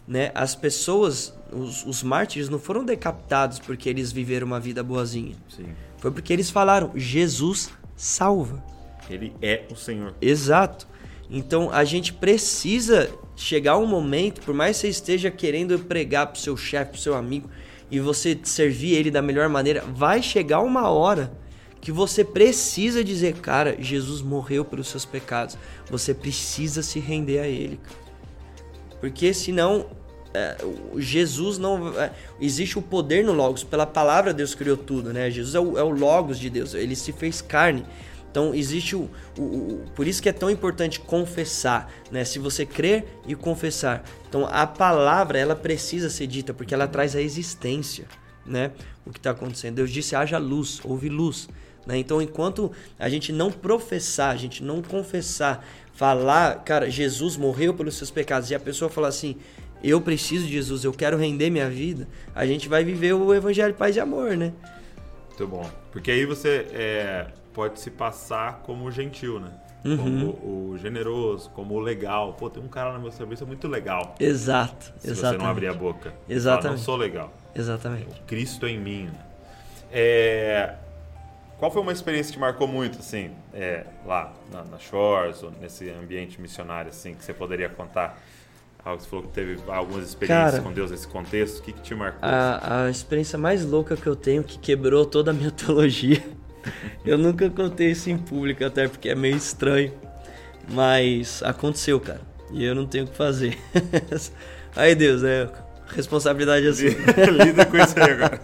[0.09, 0.33] né?
[0.35, 5.37] As pessoas, os, os mártires, não foram decapitados porque eles viveram uma vida boazinha.
[5.55, 5.67] Sim.
[5.99, 8.65] Foi porque eles falaram, Jesus salva.
[9.11, 10.15] Ele é o Senhor.
[10.21, 10.89] Exato.
[11.31, 16.41] Então a gente precisa chegar um momento, por mais que você esteja querendo pregar pro
[16.41, 17.51] seu chefe, pro seu amigo,
[17.91, 21.33] e você servir ele da melhor maneira, vai chegar uma hora
[21.81, 25.57] que você precisa dizer, cara, Jesus morreu pelos seus pecados.
[25.91, 27.77] Você precisa se render a ele.
[27.77, 28.08] cara.
[29.01, 29.87] Porque senão
[30.35, 30.57] é,
[30.97, 31.99] Jesus não.
[31.99, 33.65] É, existe o poder no Logos.
[33.65, 35.31] Pela palavra Deus criou tudo, né?
[35.31, 36.75] Jesus é o, é o Logos de Deus.
[36.75, 37.85] Ele se fez carne.
[38.31, 42.25] Então existe o, o, o, Por isso que é tão importante confessar, né?
[42.25, 44.05] Se você crer e confessar.
[44.29, 48.07] Então a palavra ela precisa ser dita porque ela traz a existência,
[48.45, 48.73] né?
[49.07, 49.77] O que está acontecendo.
[49.77, 51.49] Deus disse: haja luz, houve luz.
[51.89, 51.97] Né?
[51.97, 57.97] Então enquanto a gente não professar, a gente não confessar, falar, cara, Jesus morreu pelos
[57.97, 59.36] seus pecados e a pessoa falar assim,
[59.82, 63.72] eu preciso de Jesus, eu quero render minha vida, a gente vai viver o evangelho
[63.72, 64.53] paz e amor, né?
[65.28, 65.70] Muito bom.
[65.91, 69.51] Porque aí você é, pode se passar como gentil, né?
[69.84, 69.97] Uhum.
[69.97, 72.34] Como o generoso, como o legal.
[72.34, 74.14] Pô, tem um cara no meu serviço é muito legal.
[74.20, 75.39] Exato, se exatamente.
[75.39, 76.12] você não abrir a boca.
[76.28, 76.62] Exatamente.
[76.62, 77.32] Fala, não sou legal.
[77.55, 78.20] Exatamente.
[78.20, 79.05] O Cristo em mim.
[79.05, 79.20] Né?
[79.93, 80.74] É,
[81.59, 85.91] qual foi uma experiência que marcou muito, assim, é, lá na, na, Shores, ou nesse
[85.91, 88.23] ambiente missionário, assim, que você poderia contar?
[88.85, 91.59] Algo que você falou que teve algumas experiências Cara, com Deus nesse contexto.
[91.59, 92.21] O que, que te marcou?
[92.23, 96.23] A, a experiência mais louca que eu tenho, que quebrou toda a minha teologia.
[97.05, 99.93] eu nunca contei isso em público, até porque é meio estranho.
[100.71, 102.21] Mas aconteceu, cara.
[102.53, 103.59] E eu não tenho o que fazer.
[104.77, 105.51] aí, Deus, é
[105.89, 106.89] responsabilidade assim.
[107.33, 108.41] Lida com isso aí agora.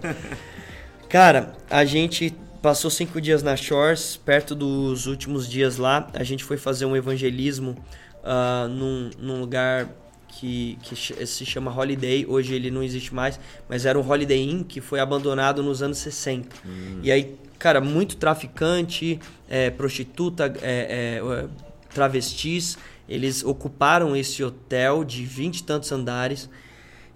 [1.09, 2.35] Cara, a gente
[2.65, 6.09] Passou cinco dias na Shores, perto dos últimos dias lá.
[6.15, 7.77] A gente foi fazer um evangelismo
[8.23, 9.91] uh, num, num, lugar
[10.29, 12.25] que, que se chama Holiday.
[12.27, 13.39] Hoje ele não existe mais,
[13.69, 16.49] mas era um Holiday Inn que foi abandonado nos anos 60.
[16.65, 17.01] Hum.
[17.03, 21.47] E aí, cara, muito traficante, é, prostituta, é, é,
[21.93, 22.79] travestis.
[23.07, 26.49] Eles ocuparam esse hotel de vinte e tantos andares.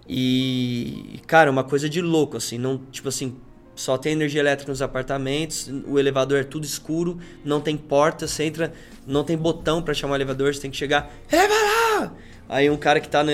[0.07, 3.35] E, cara, uma coisa de louco, assim, não, tipo assim,
[3.79, 8.45] só tem energia elétrica nos apartamentos, o elevador é tudo escuro, não tem porta, você
[8.45, 8.73] entra,
[9.07, 12.13] não tem botão para chamar o elevador, você tem que chegar, eleva
[12.49, 13.31] Aí um cara que tá no,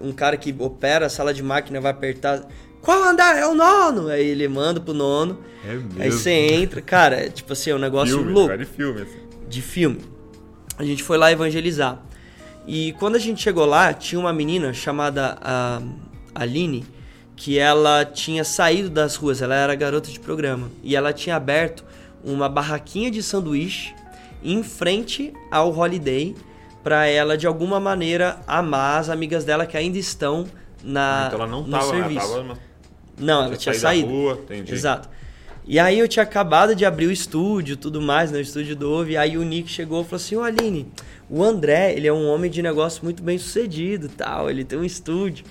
[0.00, 2.48] um cara que opera a sala de máquina vai apertar,
[2.80, 3.36] qual andar?
[3.36, 4.08] É o nono.
[4.08, 5.38] Aí ele manda pro nono.
[5.64, 6.02] É mesmo?
[6.02, 8.56] Aí você entra, cara, é, tipo assim, é um negócio filme, louco.
[8.56, 9.18] De filme, assim.
[9.48, 10.00] De filme.
[10.78, 12.02] A gente foi lá evangelizar.
[12.66, 15.80] E quando a gente chegou lá, tinha uma menina chamada a
[16.34, 16.84] Aline,
[17.36, 21.84] que ela tinha saído das ruas, ela era garota de programa e ela tinha aberto
[22.24, 23.94] uma barraquinha de sanduíche
[24.42, 26.34] em frente ao Holiday
[26.82, 30.46] para ela de alguma maneira amar as amigas dela que ainda estão
[30.82, 32.32] na então ela não no tava, serviço.
[32.32, 32.58] Ela tava,
[33.18, 34.08] não, ela tinha saído.
[34.08, 34.40] Rua.
[34.68, 35.08] Exato.
[35.66, 38.90] E aí eu tinha acabado de abrir o estúdio, tudo mais, né, o estúdio do
[38.90, 40.86] Ove, aí o Nick chegou e falou assim: "Ô Aline,
[41.28, 44.84] o André, ele é um homem de negócio muito bem sucedido, tal, ele tem um
[44.84, 45.44] estúdio.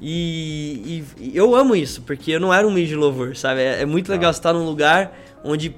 [0.00, 3.60] E, e, eu amo isso, porque eu não era um ministro de louvor, sabe?
[3.60, 4.32] É, é muito legal ah.
[4.32, 5.12] estar num lugar
[5.44, 5.74] onde.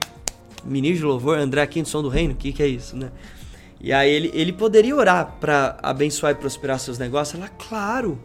[0.63, 3.11] Ministro de louvor, André Aquino, som do reino, o que, que é isso, né?
[3.81, 7.41] E aí ele, ele poderia orar para abençoar e prosperar seus negócios?
[7.41, 8.21] Ela, claro.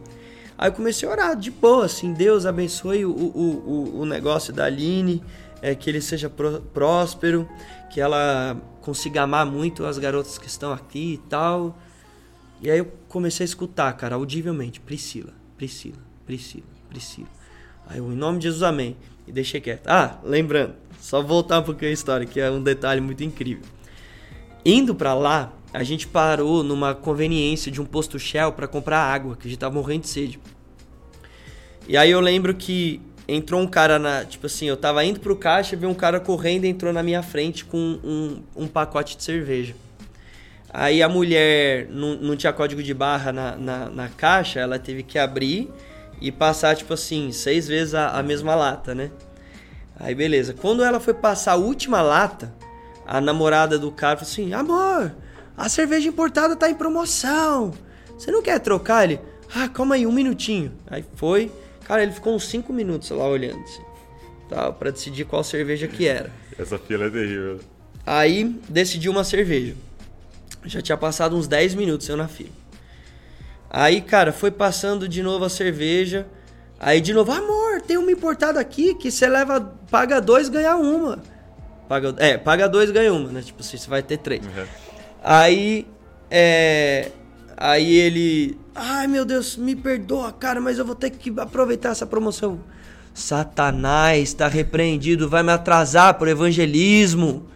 [0.58, 4.52] Aí eu comecei a orar de boa, assim, Deus abençoe o, o, o, o negócio
[4.52, 5.22] da Aline,
[5.62, 7.48] é, que ele seja próspero,
[7.90, 11.78] que ela consiga amar muito as garotas que estão aqui e tal.
[12.60, 15.32] E aí eu comecei a escutar, cara, audivelmente, Priscila.
[15.56, 17.28] Priscila, Priscila, Priscila.
[17.86, 18.96] Aí eu, em nome de Jesus, amém.
[19.26, 19.86] E deixei quieto.
[19.86, 23.64] Ah, lembrando, só voltar um pouquinho a história, que é um detalhe muito incrível.
[24.64, 29.36] Indo para lá, a gente parou numa conveniência de um posto Shell para comprar água,
[29.36, 30.40] que a gente tava morrendo de sede.
[31.88, 34.24] E aí eu lembro que entrou um cara na.
[34.24, 37.22] Tipo assim, eu tava indo pro caixa, vi um cara correndo e entrou na minha
[37.22, 39.74] frente com um, um pacote de cerveja.
[40.78, 45.02] Aí a mulher não, não tinha código de barra na, na, na, caixa, ela teve
[45.02, 45.72] que abrir
[46.20, 49.10] e passar, tipo assim, seis vezes a, a mesma lata, né?
[49.98, 50.52] Aí beleza.
[50.52, 52.54] Quando ela foi passar a última lata,
[53.06, 55.14] a namorada do cara falou assim: Amor,
[55.56, 57.72] a cerveja importada tá em promoção.
[58.18, 59.04] Você não quer trocar?
[59.04, 59.18] Ele,
[59.54, 60.74] ah, calma aí, um minutinho.
[60.88, 61.50] Aí foi.
[61.86, 63.82] Cara, ele ficou uns cinco minutos lá olhando, assim,
[64.50, 66.30] tá, pra decidir qual cerveja que era.
[66.58, 67.60] Essa fila é terrível.
[68.04, 69.85] Aí decidiu uma cerveja.
[70.64, 72.50] Já tinha passado uns 10 minutos eu na fila.
[73.70, 76.26] Aí, cara, foi passando de novo a cerveja.
[76.78, 81.18] Aí de novo, amor, tem uma importada aqui que você leva, paga dois, ganha uma.
[81.88, 83.42] Paga, é, paga dois, ganha uma, né?
[83.42, 84.44] Tipo assim, você vai ter três.
[84.44, 84.66] Uhum.
[85.22, 85.86] Aí,
[86.30, 87.10] é.
[87.56, 88.58] Aí ele.
[88.74, 92.60] Ai meu Deus, me perdoa, cara, mas eu vou ter que aproveitar essa promoção.
[93.14, 97.46] Satanás está repreendido, vai me atrasar pro evangelismo.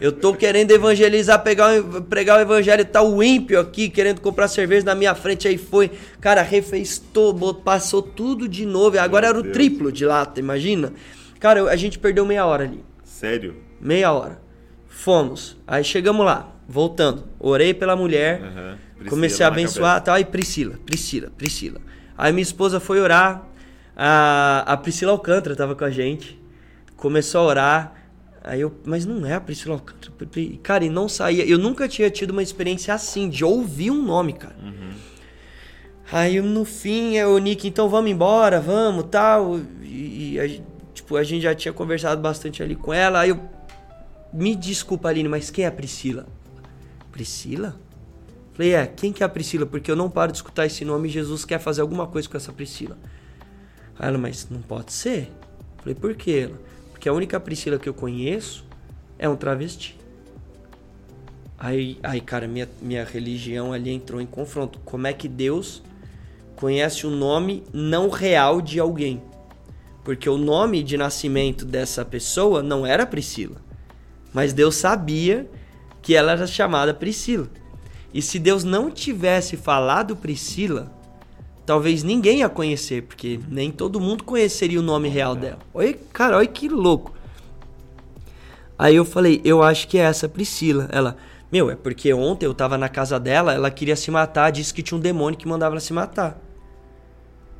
[0.00, 4.84] Eu tô querendo evangelizar, pegar, pregar o evangelho, tá o ímpio aqui querendo comprar cerveja
[4.86, 5.90] na minha frente, aí foi.
[6.20, 8.98] Cara, refez todo, passou tudo de novo.
[8.98, 9.54] Agora Meu era o Deus.
[9.54, 10.92] triplo de lata, imagina?
[11.40, 12.84] Cara, a gente perdeu meia hora ali.
[13.04, 13.56] Sério?
[13.80, 14.40] Meia hora.
[14.88, 15.56] Fomos.
[15.66, 17.24] Aí chegamos lá, voltando.
[17.38, 18.40] Orei pela mulher.
[18.42, 19.06] Uhum.
[19.08, 20.18] Comecei a abençoar tal.
[20.18, 21.80] E Priscila, Priscila, Priscila.
[22.16, 23.46] Aí minha esposa foi orar.
[23.96, 26.40] A, a Priscila Alcântara tava com a gente.
[26.96, 27.97] Começou a orar.
[28.48, 30.10] Aí eu, mas não é a Priscila Alcântara.
[30.62, 31.44] Cara, e não saía.
[31.44, 34.56] Eu nunca tinha tido uma experiência assim, de ouvir um nome, cara.
[36.10, 39.60] Aí no fim, é o Nick, então vamos embora, vamos, tal.
[39.82, 40.48] E, e a,
[40.94, 43.20] tipo, a gente já tinha conversado bastante ali com ela.
[43.20, 43.38] Aí eu,
[44.32, 46.26] me desculpa, Aline, mas quem é a Priscila?
[47.12, 47.78] Priscila?
[48.54, 49.66] Falei, é, quem que é a Priscila?
[49.66, 52.38] Porque eu não paro de escutar esse nome e Jesus quer fazer alguma coisa com
[52.38, 52.96] essa Priscila.
[53.98, 55.30] Aí ela, mas não pode ser.
[55.76, 56.48] Falei, por quê?
[56.50, 56.58] Ela,
[56.98, 58.64] porque a única Priscila que eu conheço
[59.20, 59.96] é um travesti.
[61.56, 64.80] Aí, aí cara, minha, minha religião ali entrou em confronto.
[64.84, 65.80] Como é que Deus
[66.56, 69.22] conhece o nome não real de alguém?
[70.02, 73.62] Porque o nome de nascimento dessa pessoa não era Priscila.
[74.32, 75.48] Mas Deus sabia
[76.02, 77.48] que ela era chamada Priscila.
[78.12, 80.90] E se Deus não tivesse falado Priscila,
[81.68, 85.58] talvez ninguém a conhecer, porque nem todo mundo conheceria o nome real dela.
[85.74, 87.12] Olha, cara, olha que louco.
[88.78, 90.88] Aí eu falei, eu acho que é essa Priscila.
[90.90, 91.18] Ela,
[91.52, 94.82] meu, é porque ontem eu tava na casa dela, ela queria se matar, disse que
[94.82, 96.40] tinha um demônio que mandava ela se matar.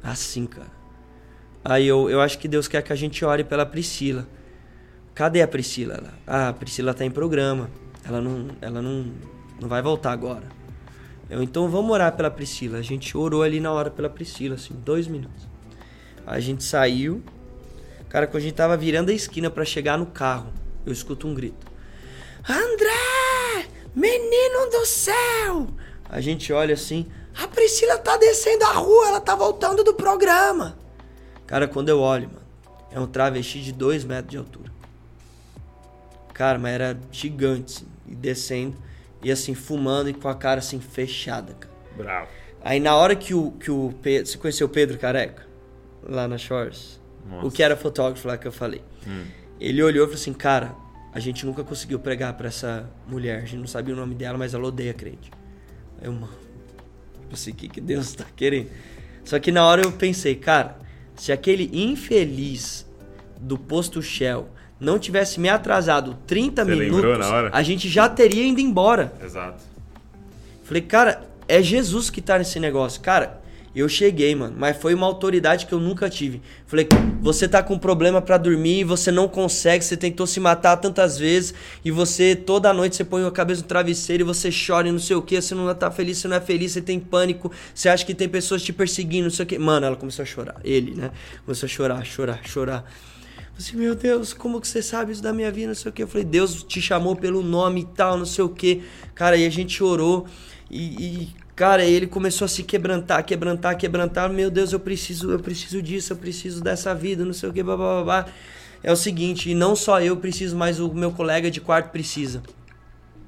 [0.03, 0.73] Assim, cara.
[1.63, 4.27] Aí eu, eu acho que Deus quer que a gente ore pela Priscila.
[5.15, 5.97] Cadê a Priscila?
[5.97, 7.69] Ela, ah, a Priscila tá em programa.
[8.07, 9.05] Ela não, ela não,
[9.61, 10.58] não vai voltar agora.
[11.31, 12.79] Eu, então vamos orar pela Priscila.
[12.79, 15.47] A gente orou ali na hora pela Priscila, assim, dois minutos.
[16.27, 17.23] A gente saiu.
[18.09, 20.53] Cara, quando a gente tava virando a esquina pra chegar no carro,
[20.87, 21.67] eu escuto um grito.
[22.49, 23.69] André!
[23.95, 25.69] Menino do céu!
[26.09, 27.07] A gente olha assim.
[27.43, 30.79] A Priscila tá descendo a rua, ela tá voltando do programa.
[31.47, 32.47] Cara, quando eu olho, mano,
[32.91, 34.73] é um travesti de dois metros de altura.
[36.33, 38.77] Cara, mas era gigante, assim, e descendo,
[39.23, 41.75] e assim, fumando e com a cara assim, fechada, cara.
[41.97, 42.29] Bravo.
[42.63, 44.27] Aí na hora que o, que o Pedro.
[44.27, 45.47] Você conheceu o Pedro Careca?
[46.03, 47.01] Lá na Shores?
[47.29, 47.47] Nossa.
[47.47, 48.83] O que era fotógrafo lá que eu falei.
[49.61, 50.75] Ele olhou e falou assim: Cara,
[51.13, 53.39] a gente nunca conseguiu pregar pra essa mulher.
[53.39, 55.31] A gente não sabia o nome dela, mas ela odeia crente.
[56.01, 56.33] Aí eu, mano,
[57.21, 58.71] tipo assim, o que, que Deus tá querendo?
[59.25, 60.79] Só que na hora eu pensei, cara,
[61.15, 62.87] se aquele infeliz
[63.41, 64.49] do posto Shell
[64.81, 69.13] não tivesse me atrasado 30 Você minutos, a gente já teria ido embora.
[69.23, 69.63] Exato.
[70.65, 73.01] Falei, cara, é Jesus que tá nesse negócio.
[73.01, 73.41] Cara,
[73.75, 76.43] eu cheguei, mano, mas foi uma autoridade que eu nunca tive.
[76.67, 76.89] Falei,
[77.21, 81.55] você tá com problema pra dormir, você não consegue, você tentou se matar tantas vezes
[81.85, 84.99] e você toda noite você põe a cabeça no travesseiro e você chora e não
[84.99, 87.89] sei o que, você não tá feliz, você não é feliz, você tem pânico, você
[87.89, 89.59] acha que tem pessoas te perseguindo, não sei o que.
[89.59, 91.11] Mano, ela começou a chorar, ele, né?
[91.45, 92.85] Começou a chorar, chorar, chorar.
[93.59, 96.05] Assim, meu Deus, como que você sabe isso da minha vida, não sei o que.
[96.05, 98.85] Eu falei, Deus te chamou pelo nome e tal, não sei o que.
[99.17, 100.29] Cara, e a gente orou
[100.71, 104.31] e, e, cara, ele começou a se quebrantar, quebrantar, quebrantar.
[104.31, 107.61] Meu Deus, eu preciso, eu preciso disso, eu preciso dessa vida, não sei o que,
[107.61, 108.27] babá, babá.
[108.81, 112.45] É o seguinte, e não só eu preciso, mas o meu colega de quarto precisa.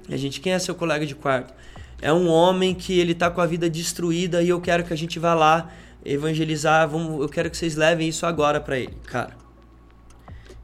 [0.08, 1.52] E a gente, quem é seu colega de quarto?
[2.00, 4.96] É um homem que ele tá com a vida destruída e eu quero que a
[4.96, 5.72] gente vá lá
[6.04, 8.96] evangelizar, vamos, eu quero que vocês levem isso agora pra ele.
[9.06, 9.36] Cara,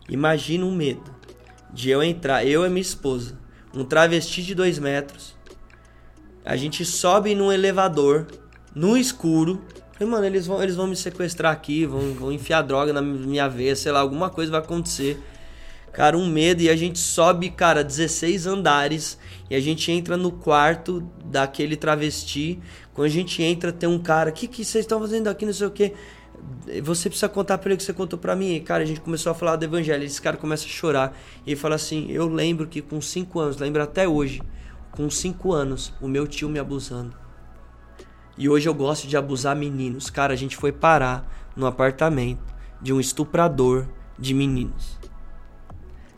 [0.09, 1.15] imagina um medo
[1.73, 3.39] de eu entrar, eu e minha esposa,
[3.75, 5.35] um travesti de dois metros,
[6.45, 8.27] a gente sobe num elevador,
[8.73, 9.65] no escuro.
[9.95, 13.49] Falei, mano, eles vão, eles vão me sequestrar aqui, vão, vão enfiar droga na minha
[13.49, 15.21] veia, sei lá, alguma coisa vai acontecer.
[15.93, 16.61] Cara, um medo.
[16.63, 19.19] E a gente sobe, cara, 16 andares.
[19.49, 22.61] E a gente entra no quarto daquele travesti.
[22.93, 24.31] Quando a gente entra, tem um cara.
[24.31, 25.47] O que, que vocês estão fazendo aqui?
[25.47, 25.95] Não sei o quê.
[26.83, 28.55] Você precisa contar pra ele o que você contou pra mim.
[28.55, 30.03] E, cara, a gente começou a falar do evangelho.
[30.03, 31.17] Esse cara começa a chorar.
[31.47, 34.43] E ele fala assim: Eu lembro que com 5 anos, lembro até hoje,
[34.91, 37.15] com 5 anos, o meu tio me abusando.
[38.39, 40.11] E hoje eu gosto de abusar meninos.
[40.11, 41.27] Cara, a gente foi parar
[41.57, 43.87] no apartamento de um estuprador
[44.19, 44.99] de meninos.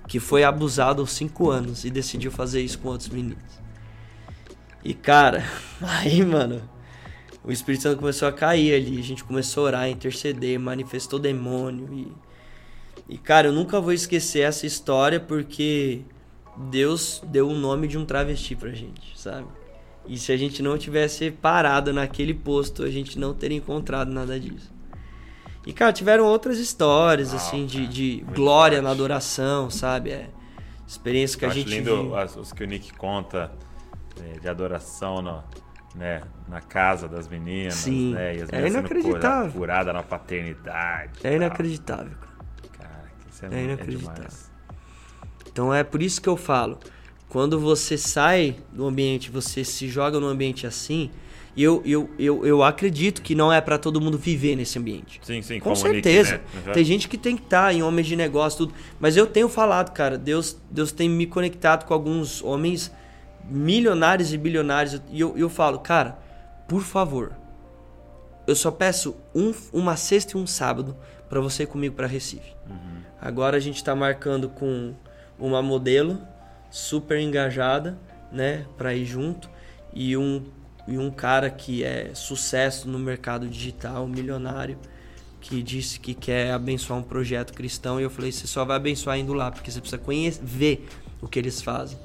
[0.09, 3.61] Que foi abusado aos 5 anos e decidiu fazer isso com outros meninos.
[4.85, 5.45] E cara,
[5.81, 6.63] aí, mano,
[7.45, 8.99] o Espírito Santo começou a cair ali.
[8.99, 11.89] A gente começou a orar, interceder, manifestou demônio.
[11.93, 12.13] E,
[13.15, 16.03] e cara, eu nunca vou esquecer essa história porque
[16.57, 19.47] Deus deu o nome de um travesti pra gente, sabe?
[20.07, 24.39] E se a gente não tivesse parado naquele posto, a gente não teria encontrado nada
[24.41, 24.73] disso.
[25.67, 28.85] E, cara, tiveram outras histórias, assim, de, de glória forte.
[28.85, 30.11] na adoração, sabe?
[30.11, 30.31] É,
[30.87, 32.17] experiência que Eu a gente lindo viu.
[32.17, 33.53] as- os que o Nick conta
[34.19, 35.45] é, de adoração no,
[35.99, 38.15] né, na casa das meninas, Sim.
[38.15, 38.37] né?
[38.37, 39.43] E as É meninas sendo inacreditável.
[39.53, 41.19] cura- curada na paternidade.
[41.25, 42.35] É inacreditável, cara.
[42.79, 44.15] Cara, isso é, É é inacreditável.
[44.15, 44.51] demais.
[45.51, 46.79] Então é por isso que eu falo.
[47.29, 51.11] quando você sai do ambiente, você se joga num ambiente assim,
[51.55, 55.21] eu, eu, eu, eu acredito que não é para todo mundo viver nesse ambiente.
[55.23, 56.39] Sim, sim, Com certeza.
[56.39, 56.41] né?
[56.69, 56.73] Uhum.
[56.73, 58.75] Tem gente que tem que estar em homens de negócio, tudo.
[58.99, 62.91] Mas eu tenho falado, cara, Deus, Deus tem me conectado com alguns homens
[63.45, 65.01] milionários e bilionários.
[65.11, 66.19] E eu, eu falo, cara,
[66.67, 67.33] por favor,
[68.47, 70.97] eu só peço um, uma sexta e um sábado
[71.29, 72.55] para você ir comigo para Recife.
[73.21, 74.95] Agora a gente tá marcando com
[75.39, 76.21] uma modelo
[76.71, 77.99] super engajada,
[78.31, 79.49] né, para ir junto
[79.93, 80.45] e um
[80.87, 84.79] e um cara que é sucesso no mercado digital, milionário,
[85.39, 89.19] que disse que quer abençoar um projeto cristão e eu falei, você só vai abençoar
[89.19, 90.89] indo lá, porque você precisa conhecer, ver
[91.21, 91.99] o que eles fazem.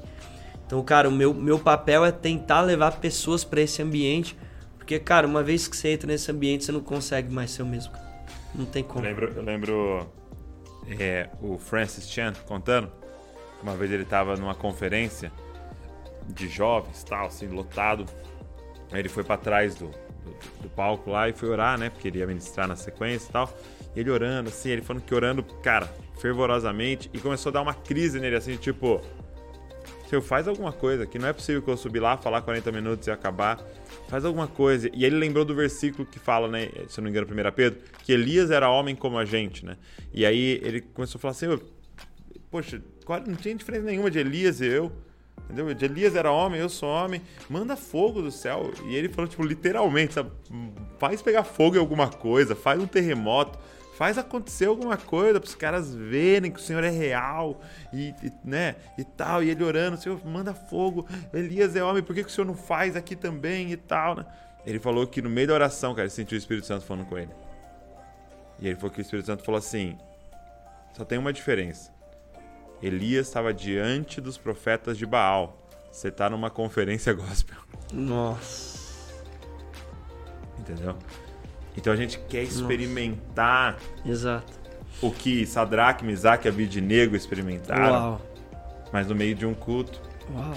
[0.74, 4.36] Então, cara, o meu, meu papel é tentar levar pessoas para esse ambiente,
[4.76, 7.66] porque, cara, uma vez que você entra nesse ambiente, você não consegue mais ser o
[7.66, 7.92] mesmo.
[8.52, 9.04] Não tem Eu como.
[9.04, 10.12] lembro, eu lembro
[10.98, 15.30] é, o Francis Chan contando que uma vez ele estava numa conferência
[16.28, 18.04] de jovens, tal, assim, lotado.
[18.90, 21.88] Aí ele foi para trás do, do, do palco lá e foi orar, né?
[21.88, 23.48] Porque ele ia ministrar na sequência e tal.
[23.94, 28.18] Ele orando, assim, ele falando que orando, cara, fervorosamente, e começou a dar uma crise
[28.18, 29.00] nele, assim, tipo,
[30.14, 33.06] Seu, faz alguma coisa, que não é possível que eu subir lá, falar 40 minutos
[33.08, 33.60] e acabar.
[34.08, 34.88] Faz alguma coisa.
[34.92, 37.80] E ele lembrou do versículo que fala, né, se eu não me engano, 1 Pedro,
[38.04, 39.76] que Elias era homem como a gente, né?
[40.12, 41.46] E aí ele começou a falar assim,
[42.48, 42.80] poxa,
[43.26, 44.92] não tinha diferença nenhuma de Elias e eu.
[45.46, 45.74] Entendeu?
[45.74, 47.20] De Elias era homem, eu sou homem.
[47.50, 48.70] Manda fogo do céu.
[48.86, 50.30] E ele falou, tipo, literalmente, sabe?
[51.00, 53.58] Faz pegar fogo em alguma coisa, faz um terremoto,
[53.96, 57.60] faz acontecer alguma coisa para os caras verem que o Senhor é real
[57.92, 59.42] e, e, né, e tal.
[59.42, 61.06] E ele orando, Senhor, manda fogo.
[61.32, 64.26] Elias é homem, por que, que o Senhor não faz aqui também e tal, né?
[64.66, 67.18] Ele falou que no meio da oração, cara, ele sentiu o Espírito Santo falando com
[67.18, 67.30] ele.
[68.58, 69.98] E ele falou que o Espírito Santo falou assim:
[70.96, 71.92] só tem uma diferença.
[72.82, 75.58] Elias estava diante dos profetas de Baal.
[75.90, 77.58] Você tá numa conferência gospel.
[77.92, 79.14] Nossa.
[80.58, 80.96] Entendeu?
[81.76, 84.52] Então a gente quer experimentar Exato.
[85.02, 88.20] o que Sadraque, Misaque e Abidinego experimentaram, Uau.
[88.92, 90.00] mas no meio de um culto.
[90.34, 90.54] Uau.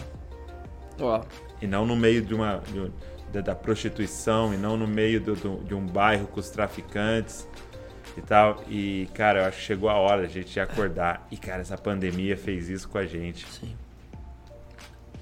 [0.99, 1.25] Uau.
[1.61, 2.91] E não no meio de uma de
[3.33, 7.45] da, da prostituição, e não no meio do- do- de um bairro com os traficantes
[8.15, 8.63] e tal.
[8.69, 11.27] E, cara, eu acho que chegou a hora da gente acordar.
[11.29, 13.45] E, cara, essa pandemia fez isso com a gente.
[13.51, 13.75] Sim.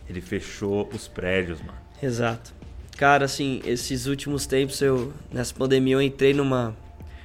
[0.08, 1.80] Ele fechou os prédios, mano.
[2.02, 2.54] Exato.
[2.98, 6.76] Cara, assim, esses últimos tempos eu nessa pandemia eu entrei numa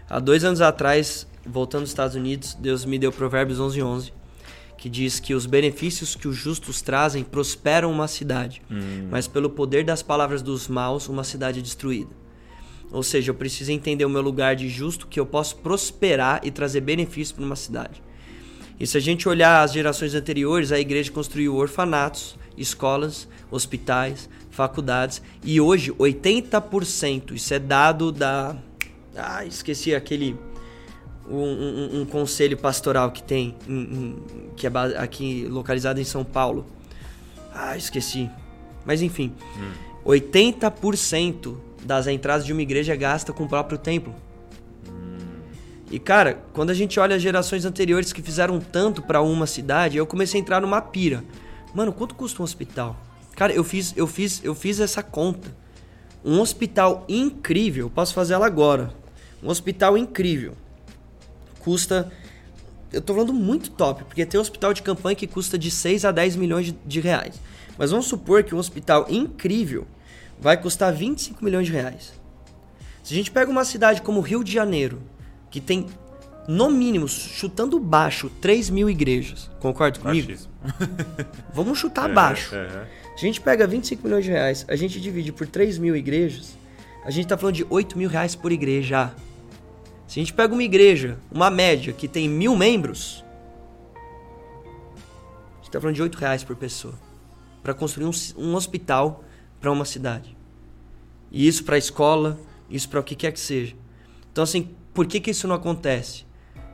[0.08, 4.12] há dois anos atrás, voltando dos Estados Unidos, Deus me deu Provérbios 11:11, 11,
[4.76, 8.60] que diz que os benefícios que os justos trazem prosperam uma cidade,
[9.08, 12.10] mas pelo poder das palavras dos maus uma cidade é destruída.
[12.90, 16.50] Ou seja, eu preciso entender o meu lugar de justo que eu posso prosperar e
[16.50, 18.02] trazer benefícios para uma cidade.
[18.80, 25.22] E se a gente olhar as gerações anteriores, a igreja construiu orfanatos, escolas, hospitais, faculdades
[25.44, 28.56] e hoje 80%, isso é dado da
[29.16, 30.36] ah, esqueci aquele
[31.28, 34.16] um, um- um conselho pastoral que tem em- em-
[34.56, 36.66] que é aqui localizado em São Paulo.
[37.54, 38.28] Ah, esqueci.
[38.84, 39.32] Mas enfim,
[40.04, 44.14] 80% das entradas de uma igreja é gasta com o próprio templo.
[45.90, 49.96] E cara, quando a gente olha as gerações anteriores que fizeram tanto pra uma cidade,
[49.96, 51.24] eu comecei a entrar numa pira.
[51.74, 52.96] Mano, quanto custa um hospital?
[53.40, 55.50] Cara, eu fiz, eu fiz, eu fiz essa conta.
[56.22, 58.92] Um hospital incrível, posso fazer ela agora.
[59.42, 60.52] Um hospital incrível
[61.60, 62.12] custa
[62.92, 66.04] eu tô falando muito top, porque tem um hospital de campanha que custa de 6
[66.04, 67.40] a 10 milhões de, de reais.
[67.78, 69.86] Mas vamos supor que um hospital incrível
[70.38, 72.12] vai custar 25 milhões de reais.
[73.02, 75.00] Se a gente pega uma cidade como Rio de Janeiro,
[75.50, 75.86] que tem,
[76.46, 80.26] no mínimo, chutando baixo, 3 mil igrejas, concorda comigo?
[80.26, 80.52] Baixíssimo.
[81.54, 82.54] Vamos chutar É, baixo.
[82.54, 82.99] é.
[83.20, 86.56] Se a gente pega 25 milhões de reais, a gente divide por 3 mil igrejas,
[87.04, 89.14] a gente tá falando de 8 mil reais por igreja.
[90.08, 93.22] Se a gente pega uma igreja, uma média, que tem mil membros,
[95.52, 96.94] a gente tá falando de 8 reais por pessoa.
[97.62, 99.22] para construir um, um hospital
[99.60, 100.34] para uma cidade.
[101.30, 102.40] E isso para escola,
[102.70, 103.76] isso para o que quer que seja.
[104.32, 106.24] Então, assim, por que, que isso não acontece?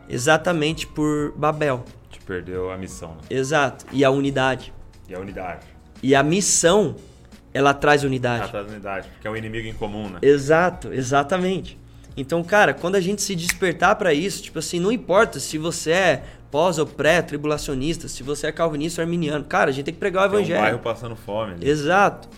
[0.08, 1.84] Exatamente por Babel.
[2.08, 3.22] Te perdeu a missão, né?
[3.30, 3.84] Exato.
[3.90, 4.72] E a unidade.
[5.08, 5.75] E a unidade.
[6.02, 6.96] E a missão,
[7.52, 8.44] ela traz unidade.
[8.44, 10.18] Ah, tá, a unidade, porque é um inimigo em comum, né?
[10.22, 11.78] Exato, exatamente.
[12.16, 15.90] Então, cara, quando a gente se despertar pra isso, tipo assim, não importa se você
[15.90, 20.00] é pós ou pré-tribulacionista, se você é calvinista ou arminiano, cara, a gente tem que
[20.00, 20.60] pregar o Tem um evangelho.
[20.62, 21.52] bairro passando fome.
[21.52, 21.58] né?
[21.62, 22.28] Exato.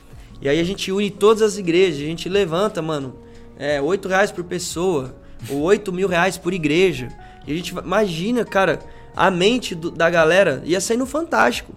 [0.40, 3.18] E aí a gente une todas as igrejas, a gente levanta, mano,
[3.58, 5.14] é, 8 reais por pessoa,
[5.48, 7.08] ou 8 mil reais por igreja.
[7.46, 8.80] E a gente imagina, cara,
[9.14, 11.72] a mente do- da galera ia sair no fantástico.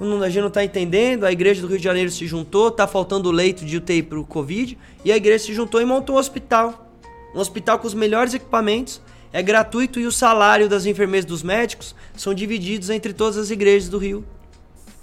[0.00, 3.30] A gente não tá entendendo, a igreja do Rio de Janeiro se juntou, tá faltando
[3.30, 6.90] leito de UTI pro Covid, e a igreja se juntou e montou um hospital.
[7.34, 9.00] Um hospital com os melhores equipamentos,
[9.32, 13.50] é gratuito e o salário das enfermeiras e dos médicos são divididos entre todas as
[13.50, 14.24] igrejas do Rio.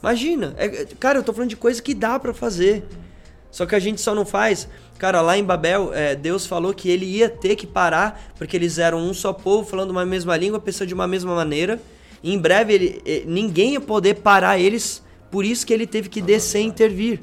[0.02, 2.84] Imagina, é- cara, eu tô falando de coisa que dá pra fazer.
[3.52, 4.68] Só que a gente só não faz.
[4.98, 8.78] Cara, lá em Babel, é, Deus falou que ele ia ter que parar, porque eles
[8.78, 11.80] eram um só povo, falando uma mesma língua, pensando de uma mesma maneira.
[12.24, 16.22] Em breve ele, eh, ninguém ia poder parar eles, por isso que ele teve que
[16.22, 17.20] descer e intervir.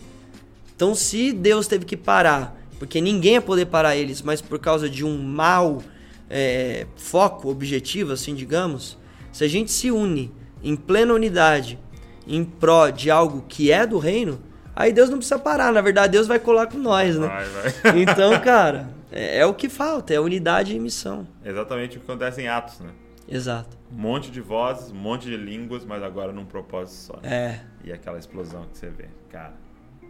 [0.74, 4.88] Então, se Deus teve que parar, porque ninguém ia poder parar eles, mas por causa
[4.88, 5.82] de um mau
[6.30, 8.96] é, foco, objetivo, assim, digamos,
[9.32, 10.32] se a gente se une
[10.62, 11.78] em plena unidade,
[12.26, 14.40] em pró de algo que é do reino,
[14.74, 15.72] aí Deus não precisa parar.
[15.72, 17.26] Na verdade, Deus vai colar com nós, né?
[17.26, 18.02] Vai, vai.
[18.02, 21.26] Então, cara, é, é o que falta, é unidade e missão.
[21.44, 22.90] Exatamente o que acontece em Atos, né?
[23.28, 23.76] Exato.
[23.92, 27.20] Um monte de vozes, um monte de línguas, mas agora num propósito só.
[27.22, 27.60] É.
[27.84, 29.06] E aquela explosão que você vê.
[29.28, 29.52] Cara,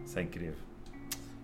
[0.05, 0.55] isso é incrível.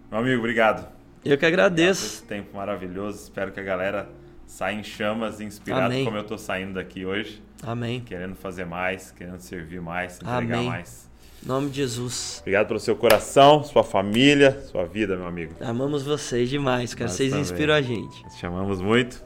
[0.10, 0.88] Meu amigo, obrigado.
[1.24, 2.06] Eu que agradeço.
[2.06, 3.24] esse tempo maravilhoso.
[3.24, 4.08] Espero que a galera
[4.46, 6.06] saia em chamas, inspirado Amém.
[6.06, 7.42] como eu tô saindo daqui hoje.
[7.64, 8.02] Amém.
[8.02, 10.68] Querendo fazer mais, querendo servir mais, entregar Amém.
[10.68, 11.10] mais.
[11.44, 12.38] Em nome de Jesus.
[12.42, 15.54] Obrigado pelo seu coração, sua família, sua vida, meu amigo.
[15.62, 17.06] Amamos vocês demais, cara.
[17.08, 17.44] Nós Vocês também.
[17.44, 18.24] inspiram a gente.
[18.24, 19.25] Nós te amamos muito.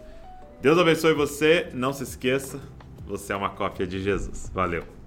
[0.62, 1.70] Deus abençoe você.
[1.74, 2.60] Não se esqueça,
[3.08, 4.52] você é uma cópia de Jesus.
[4.54, 4.99] Valeu.